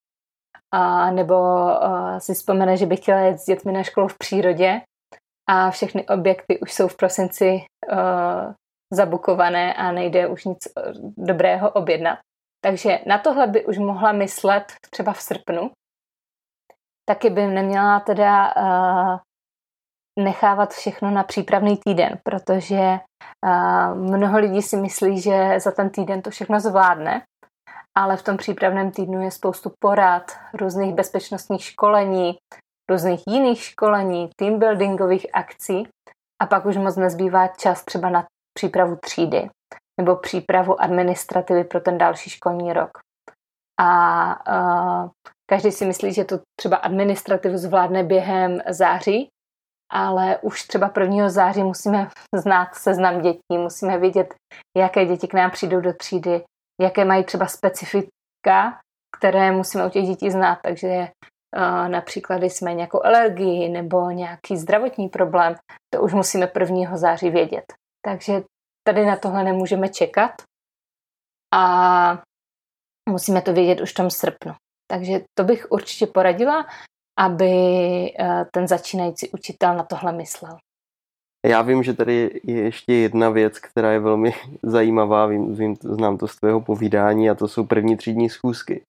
A 0.72 1.12
nebo 1.12 1.36
uh, 1.36 2.18
si 2.18 2.34
vzpomene, 2.34 2.78
že 2.78 2.86
by 2.86 2.96
chtěla 2.96 3.20
jet 3.20 3.40
s 3.40 3.46
dětmi 3.46 3.72
na 3.72 3.84
školu 3.84 4.08
v 4.08 4.18
přírodě 4.18 4.82
a 5.50 5.72
všechny 5.72 6.08
objekty 6.08 6.60
už 6.60 6.74
jsou 6.74 6.88
v 6.88 6.98
prosinci 6.98 7.66
uh, 7.92 8.54
zabukované 8.94 9.74
a 9.74 9.92
nejde 9.92 10.28
už 10.28 10.46
nic 10.46 10.68
eh, 10.68 10.94
dobrého 11.18 11.72
objednat. 11.72 12.20
Takže 12.64 13.00
na 13.06 13.18
tohle 13.18 13.48
by 13.48 13.66
už 13.66 13.78
mohla 13.78 14.12
myslet 14.12 14.74
třeba 14.90 15.14
v 15.14 15.22
srpnu. 15.22 15.72
Taky 17.06 17.30
by 17.30 17.48
neměla 17.48 18.00
teda 18.00 18.54
nechávat 20.20 20.74
všechno 20.74 21.12
na 21.12 21.24
přípravný 21.24 21.78
týden, 21.86 22.20
protože 22.24 23.00
mnoho 23.94 24.40
lidí 24.40 24.62
si 24.62 24.78
myslí, 24.78 25.22
že 25.22 25.60
za 25.60 25.72
ten 25.72 25.90
týden 25.90 26.22
to 26.22 26.30
všechno 26.30 26.60
zvládne, 26.60 27.22
ale 27.98 28.18
v 28.18 28.24
tom 28.24 28.38
přípravném 28.38 28.92
týdnu 28.92 29.22
je 29.22 29.32
spoustu 29.32 29.72
porad, 29.80 30.32
různých 30.54 30.94
bezpečnostních 30.94 31.64
školení, 31.64 32.38
různých 32.90 33.24
jiných 33.28 33.64
školení, 33.64 34.30
teambuildingových 34.36 35.28
akcí 35.34 35.88
a 36.42 36.46
pak 36.46 36.66
už 36.66 36.78
moc 36.78 36.96
nezbývá 36.96 37.48
čas 37.48 37.86
třeba 37.86 38.10
na 38.10 38.26
přípravu 38.58 38.96
třídy 38.96 39.50
nebo 40.00 40.16
přípravu 40.16 40.82
administrativy 40.82 41.64
pro 41.64 41.80
ten 41.80 41.98
další 41.98 42.30
školní 42.30 42.74
rok. 42.74 42.92
A 43.80 45.04
uh, 45.04 45.10
každý 45.50 45.72
si 45.72 45.86
myslí, 45.86 46.14
že 46.14 46.24
to 46.24 46.40
třeba 46.60 46.78
administrativu 46.78 47.58
zvládne 47.58 48.04
během 48.04 48.62
září, 48.70 49.30
ale 49.94 50.38
už 50.38 50.64
třeba 50.64 50.92
1. 51.00 51.30
září 51.30 51.64
musíme 51.64 52.10
znát 52.36 52.76
seznam 52.76 53.22
dětí, 53.22 53.58
musíme 53.58 53.98
vědět, 53.98 54.34
jaké 54.78 55.06
děti 55.06 55.28
k 55.28 55.34
nám 55.34 55.52
přijdou 55.52 55.82
do 55.82 55.94
třídy, 55.94 56.44
jaké 56.82 57.06
mají 57.06 57.24
třeba 57.24 57.48
specifika, 57.48 58.80
které 59.18 59.52
musíme 59.52 59.86
u 59.86 59.90
těch 59.90 60.06
dětí 60.06 60.32
znát, 60.32 60.60
takže 60.64 61.08
například 61.88 62.38
když 62.38 62.54
jsme 62.54 62.74
nějakou 62.74 63.06
alergii 63.06 63.70
nebo 63.70 64.10
nějaký 64.10 64.58
zdravotní 64.58 65.10
problém, 65.10 65.56
to 65.94 66.02
už 66.02 66.14
musíme 66.14 66.52
1. 66.60 66.98
září 66.98 67.30
vědět. 67.30 67.66
Takže 68.06 68.44
tady 68.88 69.06
na 69.06 69.18
tohle 69.18 69.44
nemůžeme 69.44 69.90
čekat 69.90 70.32
a 71.54 72.22
musíme 73.10 73.42
to 73.42 73.54
vědět 73.54 73.82
už 73.82 73.92
v 73.92 73.96
tom 73.96 74.10
srpnu. 74.10 74.54
Takže 74.92 75.22
to 75.38 75.44
bych 75.44 75.68
určitě 75.70 76.08
poradila, 76.08 76.66
aby 77.20 77.52
eh, 78.20 78.46
ten 78.52 78.68
začínající 78.68 79.30
učitel 79.30 79.76
na 79.76 79.84
tohle 79.84 80.14
myslel. 80.14 80.58
Já 81.46 81.62
vím, 81.62 81.84
že 81.84 81.94
tady 81.94 82.42
je 82.44 82.62
ještě 82.62 82.94
jedna 82.94 83.30
věc, 83.30 83.60
která 83.60 83.92
je 83.92 84.00
velmi 84.00 84.34
zajímavá, 84.64 85.26
vím, 85.26 85.56
vím, 85.56 85.76
znám 85.76 86.18
to 86.18 86.28
z 86.28 86.36
tvého 86.36 86.62
povídání 86.62 87.30
a 87.30 87.36
to 87.36 87.48
jsou 87.48 87.66
první 87.66 87.98
třídní 87.98 88.30
schůzky 88.30 88.84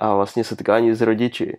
a 0.00 0.14
vlastně 0.14 0.44
setkání 0.44 0.94
s 0.94 1.00
rodiči 1.00 1.56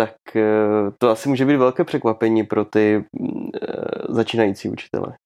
tak 0.00 0.36
eh, 0.36 0.90
to 0.98 1.10
asi 1.10 1.28
může 1.28 1.44
být 1.44 1.56
velké 1.56 1.84
překvapení 1.84 2.44
pro 2.44 2.64
ty 2.64 3.04
mm, 3.12 3.50
eh, 3.62 3.68
začínající 4.08 4.68
učitele. 4.68 5.16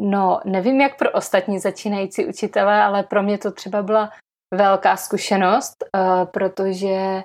No, 0.00 0.40
nevím 0.44 0.80
jak 0.80 0.98
pro 0.98 1.10
ostatní 1.10 1.58
začínající 1.58 2.26
učitele, 2.26 2.82
ale 2.82 3.02
pro 3.02 3.22
mě 3.22 3.38
to 3.38 3.52
třeba 3.52 3.82
byla 3.82 4.10
velká 4.54 4.96
zkušenost, 4.96 5.84
protože 6.32 7.22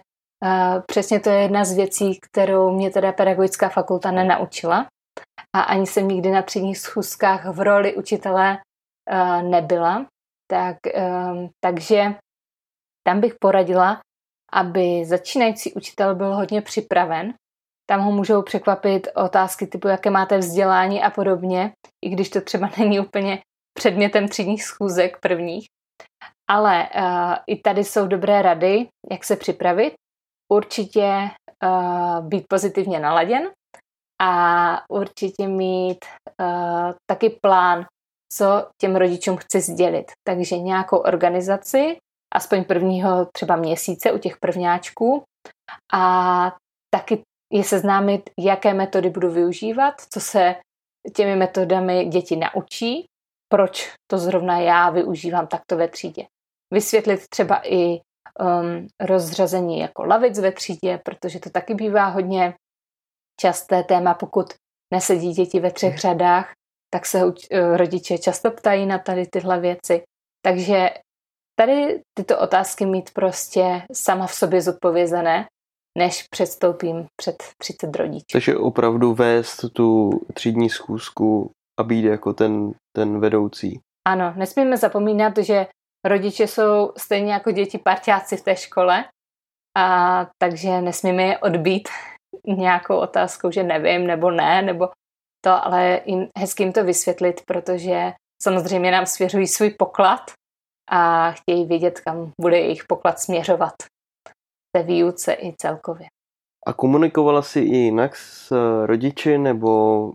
přesně 0.87 1.19
to 1.19 1.29
je 1.29 1.41
jedna 1.41 1.65
z 1.65 1.73
věcí, 1.73 2.19
kterou 2.19 2.71
mě 2.71 2.91
teda 2.91 3.11
pedagogická 3.11 3.69
fakulta 3.69 4.11
nenaučila. 4.11 4.85
A 5.55 5.61
ani 5.61 5.87
jsem 5.87 6.07
nikdy 6.07 6.31
na 6.31 6.41
třídních 6.41 6.77
schůzkách 6.77 7.45
v 7.45 7.59
roli 7.59 7.95
učitele 7.95 8.57
nebyla. 9.41 10.05
Tak, 10.51 10.77
takže 11.63 12.15
tam 13.07 13.21
bych 13.21 13.33
poradila, 13.41 14.01
aby 14.53 15.05
začínající 15.05 15.73
učitel 15.73 16.15
byl 16.15 16.35
hodně 16.35 16.61
připraven. 16.61 17.33
Tam 17.89 18.01
ho 18.01 18.11
můžou 18.11 18.41
překvapit 18.41 19.07
otázky 19.15 19.67
typu, 19.67 19.87
jaké 19.87 20.09
máte 20.09 20.37
vzdělání 20.37 21.03
a 21.03 21.09
podobně, 21.09 21.71
i 22.05 22.09
když 22.09 22.29
to 22.29 22.41
třeba 22.41 22.69
není 22.77 22.99
úplně 22.99 23.39
předmětem 23.77 24.27
třídních 24.27 24.63
schůzek 24.63 25.19
prvních. 25.19 25.65
Ale 26.49 26.89
uh, 26.95 27.35
i 27.47 27.61
tady 27.61 27.83
jsou 27.83 28.07
dobré 28.07 28.41
rady, 28.41 28.87
jak 29.11 29.23
se 29.23 29.35
připravit. 29.35 29.93
Určitě 30.51 31.29
uh, 31.63 32.27
být 32.27 32.45
pozitivně 32.49 32.99
naladěn 32.99 33.51
a 34.21 34.81
určitě 34.89 35.47
mít 35.47 36.05
uh, 36.39 36.91
taky 37.09 37.37
plán, 37.41 37.85
co 38.33 38.67
těm 38.81 38.95
rodičům 38.95 39.37
chci 39.37 39.61
sdělit. 39.61 40.11
Takže 40.27 40.57
nějakou 40.57 40.97
organizaci, 40.97 41.97
aspoň 42.35 42.63
prvního 42.63 43.25
třeba 43.25 43.55
měsíce 43.55 44.11
u 44.11 44.17
těch 44.17 44.37
prvňáčků. 44.37 45.23
A 45.93 46.55
taky 46.93 47.21
je 47.53 47.63
seznámit, 47.63 48.29
jaké 48.39 48.73
metody 48.73 49.09
budu 49.09 49.31
využívat, 49.31 49.93
co 50.13 50.19
se 50.19 50.55
těmi 51.15 51.35
metodami 51.35 52.05
děti 52.05 52.35
naučí, 52.35 53.05
proč 53.51 53.93
to 54.11 54.17
zrovna 54.17 54.59
já 54.59 54.89
využívám 54.89 55.47
takto 55.47 55.77
ve 55.77 55.87
třídě. 55.87 56.25
Vysvětlit 56.73 57.27
třeba 57.29 57.61
i 57.63 57.99
um, 58.39 58.87
rozřazení 59.01 59.79
jako 59.79 60.03
lavic 60.03 60.39
ve 60.39 60.51
třídě, 60.51 60.99
protože 61.05 61.39
to 61.39 61.49
taky 61.49 61.73
bývá 61.73 62.05
hodně 62.05 62.53
časté 63.39 63.83
téma, 63.83 64.13
pokud 64.13 64.53
nesedí 64.93 65.33
děti 65.33 65.59
ve 65.59 65.71
třech 65.71 65.97
řadách, 65.97 66.53
tak 66.93 67.05
se 67.05 67.25
uh, 67.25 67.33
rodiče 67.75 68.17
často 68.17 68.51
ptají 68.51 68.85
na 68.85 68.97
tady 68.97 69.27
tyhle 69.27 69.59
věci. 69.59 70.03
Takže 70.45 70.89
tady 71.59 72.01
tyto 72.17 72.39
otázky 72.39 72.85
mít 72.85 73.09
prostě 73.13 73.81
sama 73.93 74.27
v 74.27 74.33
sobě 74.33 74.61
zodpovězené, 74.61 75.45
než 75.97 76.27
předstoupím 76.27 77.05
před 77.15 77.43
30 77.57 77.95
rodičů. 77.95 78.25
Takže 78.31 78.57
opravdu 78.57 79.13
vést 79.13 79.65
tu 79.73 80.09
třídní 80.33 80.69
schůzku 80.69 81.51
a 81.79 81.83
být 81.83 82.05
jako 82.05 82.33
ten, 82.33 82.71
ten 82.95 83.19
vedoucí. 83.19 83.79
Ano, 84.07 84.33
nesmíme 84.37 84.77
zapomínat, 84.77 85.37
že 85.37 85.67
rodiče 86.05 86.47
jsou 86.47 86.93
stejně 86.97 87.33
jako 87.33 87.51
děti 87.51 87.77
parťáci 87.77 88.37
v 88.37 88.43
té 88.43 88.55
škole, 88.55 89.05
a 89.77 90.27
takže 90.37 90.81
nesmíme 90.81 91.23
je 91.23 91.37
odbít 91.37 91.89
nějakou 92.47 92.97
otázkou, 92.97 93.51
že 93.51 93.63
nevím 93.63 94.07
nebo 94.07 94.31
ne, 94.31 94.61
nebo 94.61 94.89
to, 95.45 95.65
ale 95.65 96.01
jim, 96.05 96.27
hezky 96.37 96.63
jim 96.63 96.73
to 96.73 96.83
vysvětlit, 96.83 97.41
protože 97.45 98.13
samozřejmě 98.43 98.91
nám 98.91 99.05
svěřují 99.05 99.47
svůj 99.47 99.69
poklad 99.69 100.31
a 100.89 101.31
chtějí 101.31 101.65
vědět, 101.65 101.99
kam 101.99 102.31
bude 102.41 102.59
jejich 102.59 102.83
poklad 102.87 103.19
směřovat 103.19 103.73
té 104.75 104.83
výuce 104.83 105.33
i 105.33 105.53
celkově. 105.57 106.07
A 106.65 106.73
komunikovala 106.73 107.41
jsi 107.41 107.59
i 107.59 107.75
jinak 107.77 108.15
s 108.15 108.51
eh, 108.51 108.85
rodiči, 108.85 109.37
nebo 109.37 110.11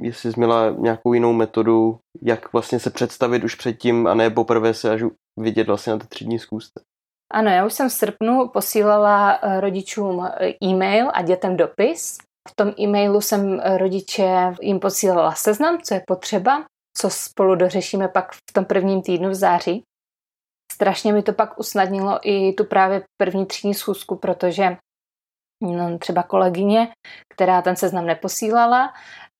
jestli 0.00 0.32
jsi 0.32 0.40
měla 0.40 0.70
nějakou 0.70 1.12
jinou 1.12 1.32
metodu, 1.32 1.98
jak 2.22 2.52
vlastně 2.52 2.80
se 2.80 2.90
představit 2.90 3.44
už 3.44 3.54
předtím 3.54 4.06
a 4.06 4.14
ne 4.14 4.30
poprvé 4.30 4.74
se 4.74 4.90
až 4.90 5.02
vidět 5.40 5.66
vlastně 5.66 5.92
na 5.92 5.98
té 5.98 6.06
třídní 6.06 6.38
zkoušce? 6.38 6.80
Ano, 7.32 7.50
já 7.50 7.66
už 7.66 7.72
jsem 7.72 7.88
v 7.88 7.92
srpnu 7.92 8.48
posílala 8.48 9.32
eh, 9.32 9.60
rodičům 9.60 10.26
eh, 10.26 10.54
e-mail 10.64 11.10
a 11.14 11.22
dětem 11.22 11.56
dopis. 11.56 12.18
V 12.48 12.54
tom 12.56 12.72
e-mailu 12.80 13.20
jsem 13.20 13.60
rodiče 13.76 14.54
jim 14.60 14.80
posílala 14.80 15.34
seznam, 15.34 15.78
co 15.82 15.94
je 15.94 16.02
potřeba, 16.06 16.64
co 16.96 17.10
spolu 17.10 17.54
dořešíme 17.54 18.08
pak 18.08 18.32
v 18.32 18.52
tom 18.52 18.64
prvním 18.64 19.02
týdnu 19.02 19.30
v 19.30 19.34
září. 19.34 19.82
Strašně 20.72 21.12
mi 21.12 21.22
to 21.22 21.32
pak 21.32 21.58
usnadnilo 21.58 22.18
i 22.22 22.52
tu 22.52 22.64
právě 22.64 23.02
první 23.16 23.46
třídní 23.46 23.74
schůzku, 23.74 24.16
protože 24.16 24.76
třeba 25.98 26.22
kolegyně, 26.22 26.88
která 27.34 27.62
ten 27.62 27.76
seznam 27.76 28.06
neposílala, 28.06 28.92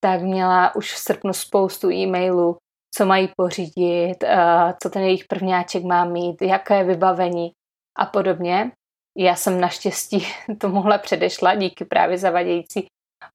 tak 0.05 0.21
měla 0.21 0.75
už 0.75 0.93
v 0.93 0.99
srpnu 0.99 1.33
spoustu 1.33 1.91
e-mailů, 1.91 2.57
co 2.95 3.07
mají 3.07 3.29
pořídit, 3.37 4.17
eh, 4.23 4.75
co 4.83 4.91
ten 4.91 5.03
jejich 5.03 5.25
prvňáček 5.29 5.85
má 5.85 6.05
mít, 6.05 6.43
jaké 6.43 6.85
vybavení 6.85 7.53
a 7.99 8.07
podobně. 8.07 8.71
Já 9.19 9.35
jsem 9.35 9.61
naštěstí 9.61 10.27
to 10.59 10.69
mohla 10.69 10.99
předešla 10.99 11.55
díky 11.55 11.85
právě 11.85 12.19
zavadějící 12.19 12.87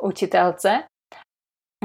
učitelce. 0.04 0.84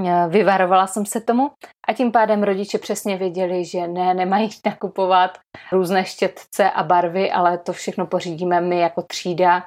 Eh, 0.06 0.28
vyvarovala 0.28 0.86
jsem 0.86 1.06
se 1.06 1.20
tomu 1.20 1.50
a 1.88 1.92
tím 1.92 2.12
pádem 2.12 2.42
rodiče 2.42 2.78
přesně 2.78 3.16
věděli, 3.16 3.64
že 3.64 3.88
ne, 3.88 4.14
nemají 4.14 4.48
nakupovat 4.66 5.38
různé 5.72 6.04
štětce 6.04 6.70
a 6.70 6.82
barvy, 6.82 7.32
ale 7.32 7.58
to 7.58 7.72
všechno 7.72 8.06
pořídíme 8.06 8.60
my 8.60 8.78
jako 8.78 9.02
třída. 9.02 9.64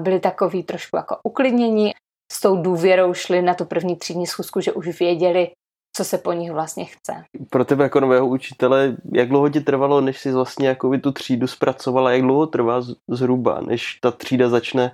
Byli 0.00 0.20
takový 0.20 0.62
trošku 0.62 0.96
jako 0.96 1.16
uklidnění, 1.22 1.92
s 2.32 2.40
tou 2.40 2.62
důvěrou 2.62 3.14
šli 3.14 3.42
na 3.42 3.54
tu 3.54 3.64
první 3.64 3.96
třídní 3.96 4.26
schůzku, 4.26 4.60
že 4.60 4.72
už 4.72 5.00
věděli, 5.00 5.50
co 5.96 6.04
se 6.04 6.18
po 6.18 6.32
nich 6.32 6.52
vlastně 6.52 6.84
chce. 6.84 7.24
Pro 7.50 7.64
tebe 7.64 7.84
jako 7.84 8.00
nového 8.00 8.26
učitele, 8.26 8.96
jak 9.12 9.28
dlouho 9.28 9.48
ti 9.48 9.60
trvalo, 9.60 10.00
než 10.00 10.20
si 10.20 10.32
vlastně 10.32 10.68
jako 10.68 10.98
tu 10.98 11.12
třídu 11.12 11.46
zpracovala, 11.46 12.12
jak 12.12 12.22
dlouho 12.22 12.46
trvá 12.46 12.80
zhruba, 13.08 13.60
než 13.60 13.98
ta 14.00 14.10
třída 14.10 14.48
začne 14.48 14.92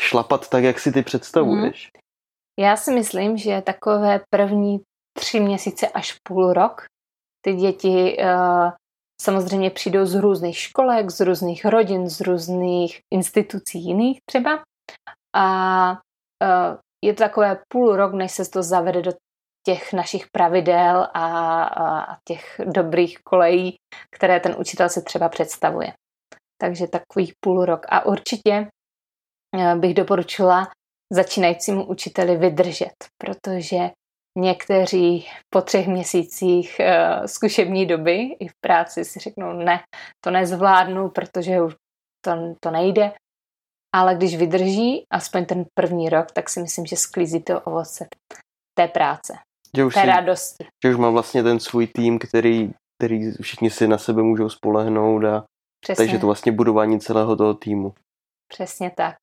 šlapat 0.00 0.48
tak, 0.48 0.64
jak 0.64 0.78
si 0.78 0.92
ty 0.92 1.02
představuješ? 1.02 1.90
Hmm. 1.94 2.00
Já 2.66 2.76
si 2.76 2.92
myslím, 2.94 3.36
že 3.36 3.62
takové 3.62 4.20
první 4.30 4.80
tři 5.18 5.40
měsíce 5.40 5.88
až 5.88 6.18
půl 6.28 6.52
rok 6.52 6.84
ty 7.44 7.54
děti 7.54 8.16
uh, 8.18 8.70
samozřejmě 9.20 9.70
přijdou 9.70 10.06
z 10.06 10.14
různých 10.14 10.58
školek, 10.58 11.10
z 11.10 11.20
různých 11.20 11.64
rodin, 11.64 12.08
z 12.10 12.20
různých 12.20 13.00
institucí 13.14 13.84
jiných 13.84 14.18
třeba. 14.30 14.62
A 15.34 15.90
uh, 15.92 16.76
je 17.04 17.14
to 17.14 17.22
takové 17.22 17.58
půl 17.68 17.96
rok, 17.96 18.12
než 18.14 18.32
se 18.32 18.44
to 18.50 18.62
zavede 18.62 19.02
do 19.02 19.12
těch 19.66 19.92
našich 19.92 20.26
pravidel 20.32 21.08
a, 21.14 21.64
a 21.64 22.16
těch 22.28 22.60
dobrých 22.64 23.18
kolejí, 23.24 23.76
které 24.10 24.40
ten 24.40 24.54
učitel 24.58 24.88
si 24.88 25.02
třeba 25.02 25.28
představuje. 25.28 25.92
Takže 26.60 26.86
takový 26.86 27.32
půl 27.40 27.64
rok. 27.64 27.86
A 27.88 28.06
určitě 28.06 28.68
eh, 29.58 29.76
bych 29.76 29.94
doporučila 29.94 30.68
začínajícímu 31.12 31.86
učiteli 31.86 32.36
vydržet, 32.36 32.94
protože 33.18 33.90
někteří 34.38 35.26
po 35.50 35.60
třech 35.60 35.88
měsících 35.88 36.80
uh, 36.80 37.26
zkušební 37.26 37.86
doby 37.86 38.36
i 38.40 38.48
v 38.48 38.54
práci 38.60 39.04
si 39.04 39.18
řeknou, 39.18 39.52
ne, 39.52 39.80
to 40.24 40.30
nezvládnu, 40.30 41.08
protože 41.08 41.62
už 41.62 41.74
to, 42.24 42.54
to 42.60 42.70
nejde. 42.70 43.12
Ale 43.94 44.14
když 44.14 44.36
vydrží 44.36 45.04
aspoň 45.10 45.44
ten 45.44 45.64
první 45.74 46.08
rok, 46.08 46.32
tak 46.32 46.50
si 46.50 46.60
myslím, 46.60 46.86
že 46.86 46.96
sklízí 46.96 47.42
to 47.42 47.60
ovoce 47.60 48.06
té 48.78 48.88
práce, 48.88 49.38
že 49.76 49.84
už 49.84 49.94
té 49.94 50.00
si, 50.00 50.06
radosti. 50.06 50.66
Že 50.84 50.90
už 50.90 50.96
má 50.96 51.10
vlastně 51.10 51.42
ten 51.42 51.60
svůj 51.60 51.86
tým, 51.86 52.18
který, 52.18 52.72
který 52.98 53.32
všichni 53.42 53.70
si 53.70 53.88
na 53.88 53.98
sebe 53.98 54.22
můžou 54.22 54.48
spolehnout 54.48 55.24
a 55.24 55.44
Přesně. 55.80 56.04
takže 56.04 56.18
to 56.18 56.26
vlastně 56.26 56.52
budování 56.52 57.00
celého 57.00 57.36
toho 57.36 57.54
týmu. 57.54 57.94
Přesně 58.52 58.90
tak. 58.90 59.16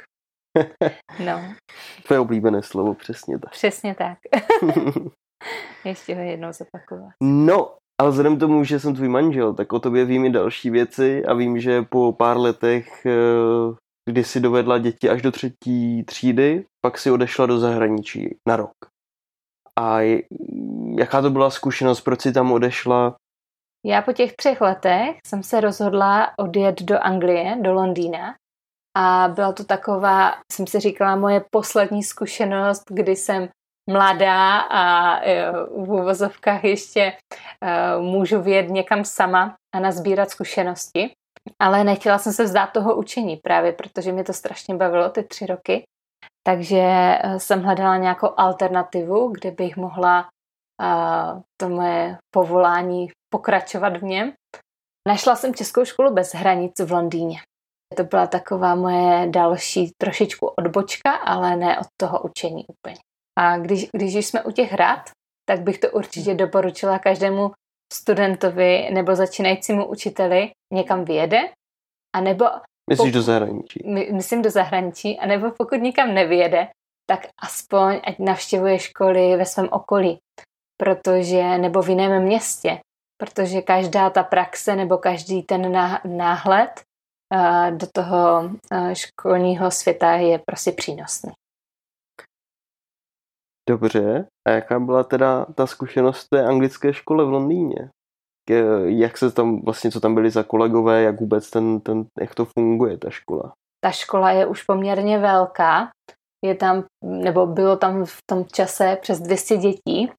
No. 1.26 1.42
Tvoje 2.06 2.20
oblíbené 2.20 2.64
slovo, 2.64 2.94
přesně 2.94 3.40
tak. 3.40 3.52
Přesně 3.52 3.96
tak. 3.96 4.18
Ještě 5.86 6.16
ho 6.16 6.22
jednou 6.22 6.50
zopakovat. 6.54 7.12
No, 7.24 7.76
ale 8.02 8.10
vzhledem 8.10 8.40
tomu, 8.40 8.64
že 8.64 8.80
jsem 8.80 8.96
tvůj 8.96 9.08
manžel, 9.08 9.54
tak 9.54 9.74
o 9.74 9.80
tobě 9.80 10.06
vím 10.06 10.26
i 10.26 10.30
další 10.30 10.70
věci 10.70 11.26
a 11.26 11.34
vím, 11.34 11.60
že 11.60 11.82
po 11.82 12.14
pár 12.14 12.38
letech, 12.38 13.06
eh, 13.06 13.76
kdy 14.10 14.24
si 14.24 14.40
dovedla 14.40 14.78
děti 14.78 15.10
až 15.10 15.22
do 15.22 15.32
třetí 15.32 16.04
třídy, 16.04 16.66
pak 16.86 16.98
si 16.98 17.12
odešla 17.12 17.46
do 17.46 17.60
zahraničí 17.60 18.36
na 18.48 18.56
rok. 18.56 18.72
A 19.80 20.00
jaká 20.98 21.22
to 21.22 21.30
byla 21.30 21.50
zkušenost, 21.50 22.02
proč 22.02 22.22
si 22.22 22.34
tam 22.34 22.52
odešla? 22.52 23.16
Já 23.86 24.02
po 24.02 24.14
těch 24.14 24.34
třech 24.34 24.62
letech 24.62 25.18
jsem 25.28 25.44
se 25.44 25.62
rozhodla 25.62 26.28
odjet 26.40 26.82
do 26.82 27.00
Anglie, 27.00 27.58
do 27.62 27.74
Londýna 27.74 28.36
a 28.98 29.28
byla 29.36 29.54
to 29.54 29.64
taková, 29.64 30.34
jsem 30.52 30.68
si 30.68 30.80
říkala, 30.80 31.16
moje 31.16 31.46
poslední 31.52 32.04
zkušenost, 32.04 32.84
kdy 32.90 33.16
jsem 33.16 33.50
mladá 33.90 34.60
a 34.60 35.16
e, 35.24 35.52
v 35.52 35.92
úvozovkách 35.92 36.64
ještě 36.64 37.02
e, 37.02 37.18
můžu 38.00 38.42
vyjet 38.42 38.70
někam 38.70 39.06
sama 39.06 39.56
a 39.76 39.80
nazbírat 39.80 40.30
zkušenosti. 40.30 41.12
Ale 41.62 41.84
nechtěla 41.84 42.18
jsem 42.18 42.34
se 42.34 42.44
vzdát 42.44 42.72
toho 42.72 42.96
učení 42.96 43.38
právě, 43.38 43.72
protože 43.72 44.12
mě 44.12 44.24
to 44.24 44.34
strašně 44.34 44.76
bavilo 44.76 45.10
ty 45.10 45.24
tři 45.24 45.46
roky. 45.46 45.84
Takže 46.48 46.78
e, 46.78 47.40
jsem 47.40 47.64
hledala 47.64 47.98
nějakou 47.98 48.30
alternativu, 48.38 49.28
kde 49.28 49.52
bych 49.52 49.78
mohla 49.78 50.30
to 51.62 51.70
moje 51.70 52.18
povolání 52.34 53.08
pokračovat 53.34 53.98
v 53.98 54.04
něm. 54.04 54.34
Našla 55.08 55.36
jsem 55.36 55.54
Českou 55.54 55.86
školu 55.86 56.14
bez 56.14 56.34
hranic 56.34 56.80
v 56.80 56.92
Londýně. 56.92 57.38
To 57.98 58.04
byla 58.04 58.28
taková 58.28 58.76
moje 58.76 59.28
další 59.28 59.92
trošičku 59.98 60.48
odbočka, 60.48 61.12
ale 61.12 61.56
ne 61.56 61.80
od 61.80 61.88
toho 61.98 62.22
učení 62.22 62.66
úplně. 62.68 62.98
A 63.40 63.58
když, 63.58 63.88
když 63.96 64.16
jsme 64.16 64.44
u 64.44 64.52
těch 64.52 64.72
hrad, 64.72 65.10
tak 65.50 65.62
bych 65.62 65.78
to 65.78 65.92
určitě 65.92 66.34
doporučila 66.34 67.00
každému 67.00 67.52
studentovi 67.94 68.90
nebo 68.94 69.16
začínajícímu 69.16 69.86
učiteli 69.86 70.52
někam 70.74 71.06
vyjede, 71.06 71.40
a 72.16 72.22
nebo 72.22 72.46
Myslíš 72.90 73.12
do 73.12 73.22
zahraničí? 73.22 73.80
My, 73.86 74.10
myslím 74.12 74.42
do 74.42 74.50
zahraničí, 74.50 75.20
a 75.20 75.28
nebo 75.28 75.52
pokud 75.52 75.76
nikam 75.76 76.14
nevyjede, 76.14 76.68
tak 77.10 77.28
aspoň 77.44 78.02
ať 78.04 78.20
navštěvuje 78.20 78.80
školy 78.80 79.36
ve 79.38 79.46
svém 79.46 79.70
okolí, 79.72 80.20
protože, 80.78 81.58
nebo 81.58 81.82
v 81.82 81.90
jiném 81.90 82.24
městě, 82.24 82.80
protože 83.18 83.62
každá 83.62 84.10
ta 84.10 84.24
praxe 84.24 84.76
nebo 84.76 84.98
každý 84.98 85.44
ten 85.44 85.72
náhled 86.06 86.72
do 87.70 87.88
toho 87.94 88.52
školního 88.94 89.72
světa 89.72 90.12
je 90.12 90.40
prostě 90.48 90.72
přínosný. 90.72 91.32
Dobře. 93.70 94.28
A 94.48 94.52
jaká 94.52 94.80
byla 94.80 95.04
teda 95.04 95.46
ta 95.46 95.68
zkušenost 95.68 96.28
té 96.34 96.46
anglické 96.46 96.94
škole 96.94 97.26
v 97.26 97.30
Londýně? 97.30 97.90
Jak 98.86 99.18
se 99.18 99.32
tam 99.32 99.62
vlastně, 99.62 99.92
co 99.92 100.00
tam 100.00 100.16
byli 100.16 100.30
za 100.32 100.44
kolegové, 100.44 101.02
jak 101.02 101.20
vůbec 101.20 101.50
ten, 101.50 101.80
ten 101.80 102.06
jak 102.20 102.36
to 102.36 102.46
funguje, 102.46 102.98
ta 102.98 103.10
škola? 103.10 103.54
Ta 103.84 103.92
škola 103.92 104.32
je 104.32 104.46
už 104.46 104.64
poměrně 104.64 105.20
velká. 105.20 105.90
je 106.46 106.56
tam, 106.56 106.84
nebo 107.04 107.46
bylo 107.46 107.78
tam 107.78 108.06
v 108.06 108.18
tom 108.30 108.46
čase 108.46 108.98
přes 109.02 109.20
200 109.20 109.58
dětí 109.58 110.12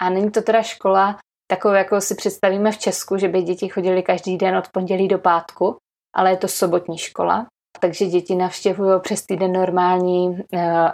a 0.00 0.10
není 0.10 0.30
to 0.30 0.42
teda 0.42 0.62
škola 0.62 1.18
takové, 1.50 1.78
jako 1.78 2.00
si 2.00 2.14
představíme 2.14 2.72
v 2.72 2.78
Česku, 2.78 3.16
že 3.16 3.28
by 3.28 3.42
děti 3.42 3.68
chodili 3.68 4.02
každý 4.02 4.36
den 4.36 4.56
od 4.56 4.68
pondělí 4.72 5.08
do 5.08 5.18
pátku, 5.18 5.76
ale 6.18 6.30
je 6.30 6.36
to 6.36 6.48
sobotní 6.48 6.98
škola, 6.98 7.46
takže 7.80 8.06
děti 8.06 8.34
navštěvují 8.34 9.00
přes 9.00 9.26
týden 9.26 9.52
normální 9.52 10.28
uh, 10.28 10.38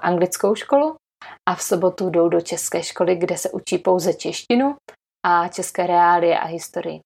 anglickou 0.01 0.55
školu 0.55 0.97
a 1.49 1.55
v 1.55 1.63
sobotu 1.63 2.11
jdou 2.11 2.29
do 2.29 2.41
české 2.41 2.83
školy, 2.83 3.17
kde 3.17 3.39
se 3.39 3.51
učí 3.51 3.79
pouze 3.79 4.15
češtinu 4.15 4.77
a 5.27 5.49
české 5.49 5.87
reálie 5.87 6.39
a 6.39 6.47
historii. 6.47 7.01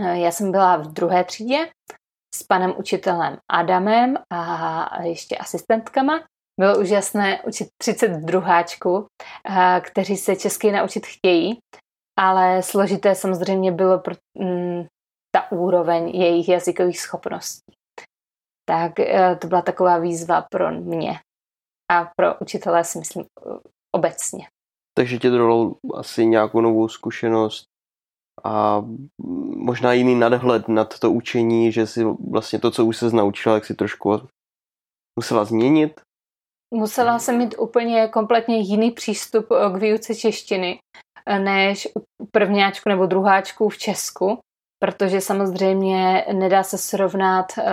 Uh, 0.00 0.06
já 0.06 0.30
jsem 0.30 0.52
byla 0.52 0.76
v 0.76 0.86
druhé 0.86 1.24
třídě 1.24 1.68
s 2.34 2.42
panem 2.42 2.74
učitelem 2.76 3.36
Adamem 3.52 4.16
a 4.32 5.02
ještě 5.02 5.36
asistentkama. 5.36 6.20
Bylo 6.60 6.78
úžasné 6.78 7.42
učit 7.42 7.68
32 7.78 8.64
uh, 8.84 9.06
kteří 9.80 10.16
se 10.16 10.36
česky 10.36 10.72
naučit 10.72 11.06
chtějí, 11.06 11.58
ale 12.18 12.62
složité 12.62 13.14
samozřejmě 13.14 13.72
bylo 13.72 14.02
mm, 14.38 14.86
ta 15.36 15.52
úroveň 15.52 16.08
jejich 16.08 16.48
jazykových 16.48 17.00
schopností. 17.00 17.72
Tak 18.68 19.00
eh, 19.00 19.36
to 19.36 19.46
byla 19.46 19.62
taková 19.62 19.98
výzva 19.98 20.46
pro 20.50 20.70
mě 20.70 21.20
a 21.92 22.10
pro 22.16 22.38
učitele 22.40 22.84
si 22.84 22.98
myslím 22.98 23.24
obecně. 23.96 24.46
Takže 24.94 25.18
tě 25.18 25.30
dalo 25.30 25.76
asi 25.94 26.26
nějakou 26.26 26.60
novou 26.60 26.88
zkušenost 26.88 27.64
a 28.44 28.84
možná 29.56 29.92
jiný 29.92 30.14
nadhled 30.14 30.68
nad 30.68 30.98
to 30.98 31.10
učení, 31.10 31.72
že 31.72 31.86
si 31.86 32.04
vlastně 32.30 32.58
to, 32.58 32.70
co 32.70 32.84
už 32.84 32.96
se 32.96 33.10
naučila, 33.10 33.54
jak 33.54 33.64
si 33.64 33.74
trošku 33.74 34.20
musela 35.18 35.44
změnit? 35.44 36.00
Musela 36.74 37.18
jsem 37.18 37.38
mít 37.38 37.54
úplně 37.58 38.08
kompletně 38.08 38.56
jiný 38.56 38.90
přístup 38.90 39.46
eh, 39.50 39.70
k 39.72 39.76
výuce 39.76 40.14
češtiny, 40.14 40.78
eh, 41.26 41.38
než 41.38 41.88
prvňáčku 42.30 42.88
nebo 42.88 43.06
druháčku 43.06 43.68
v 43.68 43.78
Česku, 43.78 44.38
protože 44.78 45.20
samozřejmě 45.20 46.26
nedá 46.32 46.62
se 46.62 46.78
srovnat 46.78 47.46
uh, 47.58 47.64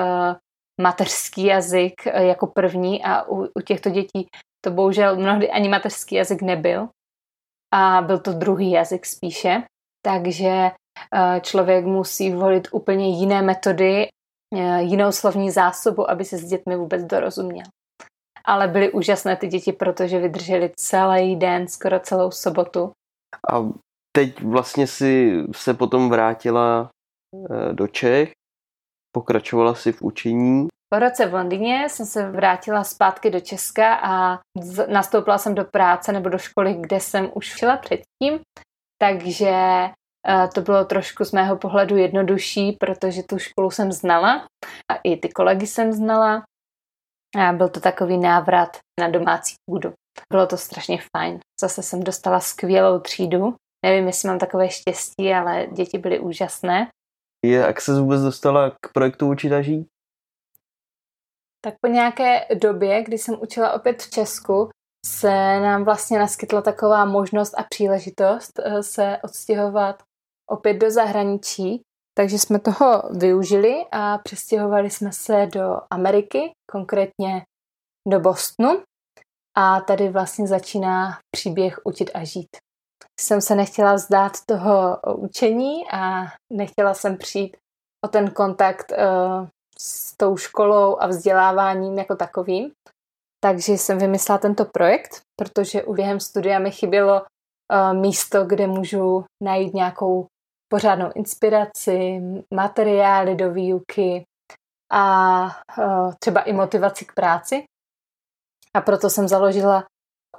mateřský 0.82 1.46
jazyk 1.46 2.06
jako 2.06 2.48
první 2.48 3.04
a 3.04 3.24
u, 3.24 3.44
u 3.44 3.62
těchto 3.66 3.90
dětí 3.90 4.28
to 4.66 4.72
bohužel 4.72 5.16
mnohdy 5.16 5.52
ani 5.52 5.70
mateřský 5.70 6.16
jazyk 6.16 6.42
nebyl. 6.42 6.90
A 7.74 8.02
byl 8.02 8.20
to 8.20 8.34
druhý 8.34 8.72
jazyk 8.72 9.06
spíše, 9.06 9.64
takže 10.06 10.72
uh, 11.16 11.40
člověk 11.42 11.86
musí 11.86 12.34
volit 12.34 12.68
úplně 12.72 13.20
jiné 13.20 13.42
metody, 13.42 14.08
uh, 14.54 14.78
jinou 14.78 15.12
slovní 15.12 15.52
zásobu, 15.52 16.10
aby 16.10 16.26
se 16.26 16.38
s 16.38 16.46
dětmi 16.46 16.76
vůbec 16.76 17.04
dorozuměl. 17.04 17.66
Ale 18.46 18.68
byly 18.68 18.92
úžasné 18.92 19.36
ty 19.36 19.48
děti, 19.48 19.74
protože 19.74 20.20
vydrželi 20.20 20.72
celý 20.76 21.36
den, 21.36 21.68
skoro 21.68 22.00
celou 22.00 22.32
sobotu. 22.32 22.92
A 23.54 23.60
teď 24.18 24.42
vlastně 24.42 24.88
si 24.88 25.44
se 25.56 25.74
potom 25.74 26.10
vrátila 26.10 26.90
eh, 27.52 27.74
do 27.74 27.88
Čech, 27.88 28.32
pokračovala 29.16 29.76
si 29.76 29.92
v 29.92 30.02
učení. 30.02 30.68
Po 30.94 31.00
roce 31.00 31.26
v 31.26 31.34
Londýně 31.34 31.90
jsem 31.90 32.06
se 32.06 32.32
vrátila 32.32 32.84
zpátky 32.84 33.30
do 33.30 33.40
Česka 33.40 33.96
a 33.96 34.40
nastoupila 34.88 35.38
jsem 35.38 35.56
do 35.56 35.66
práce 35.66 36.12
nebo 36.12 36.30
do 36.30 36.38
školy, 36.38 36.74
kde 36.74 37.00
jsem 37.00 37.32
už 37.34 37.46
šla 37.46 37.78
předtím, 37.78 38.40
takže 39.02 39.50
eh, 40.28 40.48
to 40.56 40.62
bylo 40.62 40.86
trošku 40.86 41.26
z 41.26 41.32
mého 41.32 41.58
pohledu 41.58 41.98
jednodušší, 41.98 42.72
protože 42.80 43.24
tu 43.24 43.40
školu 43.40 43.72
jsem 43.72 43.92
znala 43.92 44.46
a 44.92 44.96
i 45.04 45.18
ty 45.18 45.30
kolegy 45.30 45.68
jsem 45.68 45.94
znala 45.94 46.44
a 47.40 47.54
byl 47.54 47.70
to 47.70 47.80
takový 47.80 48.18
návrat 48.18 48.78
na 49.00 49.10
domácí 49.10 49.56
půdu. 49.70 49.94
Bylo 50.34 50.48
to 50.48 50.58
strašně 50.58 51.00
fajn. 51.18 51.40
Zase 51.62 51.84
jsem 51.84 52.04
dostala 52.04 52.40
skvělou 52.40 53.00
třídu. 53.00 53.56
Nevím, 53.84 54.08
jestli 54.08 54.28
mám 54.28 54.40
takové 54.40 54.70
štěstí, 54.70 55.34
ale 55.34 55.68
děti 55.68 55.98
byly 55.98 56.20
úžasné. 56.20 56.88
Je, 57.46 57.60
jak 57.60 57.82
se 57.82 58.02
vůbec 58.02 58.22
dostala 58.22 58.72
k 58.82 58.94
projektu 58.94 59.30
Učit 59.30 59.54
a 59.54 59.62
žít? 59.62 59.88
Tak 61.66 61.76
po 61.82 61.88
nějaké 61.88 62.48
době, 62.62 63.04
kdy 63.04 63.18
jsem 63.18 63.42
učila 63.42 63.74
opět 63.74 64.02
v 64.02 64.10
Česku, 64.10 64.70
se 65.06 65.60
nám 65.60 65.84
vlastně 65.84 66.20
naskytla 66.20 66.62
taková 66.62 67.06
možnost 67.06 67.54
a 67.58 67.64
příležitost 67.70 68.60
eh, 68.60 68.84
se 68.84 69.18
odstěhovat 69.24 70.04
opět 70.50 70.74
do 70.74 70.92
zahraničí 70.92 71.82
takže 72.14 72.40
jsme 72.40 72.60
toho 72.60 73.04
využili 73.20 73.86
a 73.92 74.18
přestěhovali 74.18 74.90
jsme 74.90 75.12
se 75.12 75.48
do 75.54 75.78
Ameriky, 75.90 76.52
konkrétně 76.72 77.46
do 78.08 78.20
Bostonu. 78.20 78.84
A 79.58 79.82
tady 79.82 80.10
vlastně 80.10 80.48
začíná 80.48 81.20
příběh 81.32 81.80
Učit 81.84 82.12
a 82.14 82.24
žít. 82.24 82.58
Jsem 83.20 83.42
se 83.42 83.56
nechtěla 83.56 83.94
vzdát 83.94 84.32
toho 84.46 84.98
učení 85.16 85.90
a 85.92 86.24
nechtěla 86.54 86.94
jsem 86.94 87.18
přijít 87.18 87.58
o 88.06 88.08
ten 88.08 88.32
kontakt 88.32 88.92
uh, 88.92 89.48
s 89.80 90.18
tou 90.18 90.38
školou 90.38 90.98
a 91.00 91.08
vzděláváním 91.08 91.98
jako 91.98 92.16
takovým. 92.16 92.72
Takže 93.44 93.74
jsem 93.74 93.98
vymyslela 93.98 94.38
tento 94.38 94.66
projekt, 94.66 95.22
protože 95.40 95.84
u 95.84 95.94
během 95.94 96.20
studia 96.20 96.60
mi 96.60 96.72
chybělo 96.72 97.22
uh, 97.22 97.94
místo, 97.94 98.46
kde 98.46 98.68
můžu 98.68 99.26
najít 99.44 99.74
nějakou 99.74 100.28
pořádnou 100.72 101.12
inspiraci, 101.16 102.22
materiály 102.54 103.36
do 103.36 103.52
výuky 103.52 104.24
a 104.92 105.46
třeba 106.20 106.42
i 106.42 106.54
motivaci 106.54 107.06
k 107.06 107.14
práci. 107.14 107.64
A 108.76 108.82
proto 108.82 109.10
jsem 109.10 109.28
založila 109.28 109.84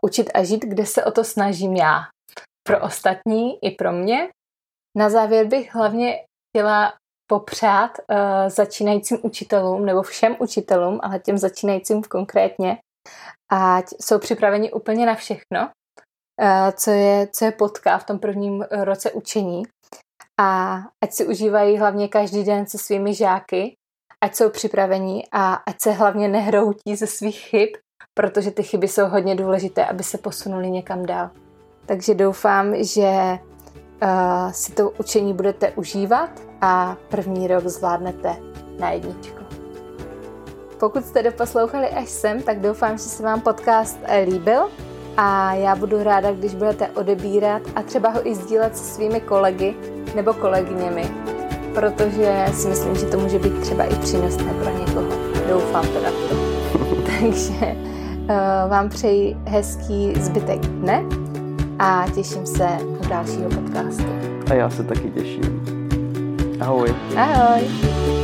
Učit 0.03 0.31
a 0.35 0.44
žít, 0.44 0.64
kde 0.64 0.87
se 0.87 1.05
o 1.05 1.11
to 1.11 1.24
snažím 1.24 1.77
já. 1.77 2.00
Pro 2.68 2.81
ostatní 2.81 3.64
i 3.64 3.70
pro 3.70 3.92
mě. 3.92 4.29
Na 4.96 5.11
závěr 5.11 5.46
bych 5.46 5.74
hlavně 5.74 6.24
chtěla 6.48 6.92
popřát 7.31 7.90
uh, 7.98 8.16
začínajícím 8.48 9.18
učitelům 9.22 9.87
nebo 9.87 10.03
všem 10.03 10.37
učitelům, 10.38 11.00
ale 11.03 11.18
těm 11.18 11.38
začínajícím 11.38 12.03
konkrétně, 12.03 12.79
ať 13.53 13.85
jsou 14.00 14.18
připraveni 14.18 14.72
úplně 14.72 15.07
na 15.07 15.14
všechno, 15.14 15.61
uh, 15.61 16.70
co 16.77 16.90
je, 16.90 17.29
co 17.33 17.44
je 17.44 17.53
potká 17.53 17.98
v 17.98 18.05
tom 18.05 18.18
prvním 18.18 18.62
roce 18.70 19.12
učení 19.12 19.62
a 20.40 20.79
ať 21.05 21.12
si 21.12 21.27
užívají 21.27 21.79
hlavně 21.79 22.09
každý 22.09 22.44
den 22.44 22.66
se 22.66 22.79
svými 22.79 23.14
žáky, 23.14 23.74
ať 24.24 24.35
jsou 24.35 24.50
připravení 24.50 25.24
a 25.33 25.55
ať 25.55 25.81
se 25.81 25.92
hlavně 25.92 26.29
nehroutí 26.29 26.96
ze 26.96 27.07
svých 27.07 27.38
chyb, 27.38 27.68
protože 28.14 28.50
ty 28.50 28.62
chyby 28.62 28.88
jsou 28.88 29.07
hodně 29.07 29.35
důležité, 29.35 29.87
aby 29.87 30.03
se 30.03 30.18
posunuli 30.18 30.70
někam 30.70 31.07
dál. 31.07 31.43
Takže 31.87 32.14
doufám, 32.14 32.75
že 32.85 33.38
uh, 34.03 34.51
si 34.51 34.73
to 34.73 34.90
učení 34.90 35.35
budete 35.35 35.70
užívat 35.70 36.31
a 36.61 36.97
první 37.09 37.47
rok 37.47 37.66
zvládnete 37.66 38.37
na 38.79 38.90
jedničku. 38.90 39.44
Pokud 40.81 41.05
jste 41.05 41.23
doposlouchali 41.23 41.88
až 41.88 42.09
sem, 42.09 42.42
tak 42.42 42.61
doufám, 42.61 42.99
že 42.99 43.05
se 43.05 43.23
vám 43.23 43.40
podcast 43.40 43.99
líbil 44.25 44.68
a 45.16 45.55
já 45.55 45.77
budu 45.77 46.03
ráda, 46.03 46.33
když 46.33 46.55
budete 46.55 46.88
odebírat 46.88 47.62
a 47.77 47.83
třeba 47.83 48.09
ho 48.09 48.29
i 48.29 48.35
sdílet 48.35 48.77
se 48.77 48.85
svými 48.85 49.20
kolegy 49.20 49.75
nebo 50.14 50.35
kolegyněmi, 50.35 51.11
protože 51.75 52.47
si 52.55 52.68
myslím, 52.68 52.97
že 52.97 53.07
to 53.07 53.18
může 53.18 53.38
být 53.38 53.61
třeba 53.61 53.85
i 53.85 53.94
přínosné 53.94 54.55
pro 54.55 54.79
někoho. 54.79 55.09
Doufám 55.49 55.88
teda 55.88 56.11
v 56.11 56.14
to. 56.29 56.37
Takže 57.20 57.77
uh, 58.20 58.70
vám 58.70 58.88
přeji 58.88 59.37
hezký 59.44 60.14
zbytek 60.20 60.61
dne 60.61 61.24
a 61.85 62.07
těším 62.14 62.47
se 62.47 62.68
u 63.01 63.09
dalšího 63.09 63.51
podcastu. 63.51 64.05
A 64.51 64.55
já 64.55 64.70
se 64.70 64.85
taky 64.85 65.11
těším. 65.11 65.64
Ahoj. 66.61 66.94
Ahoj. 67.16 68.24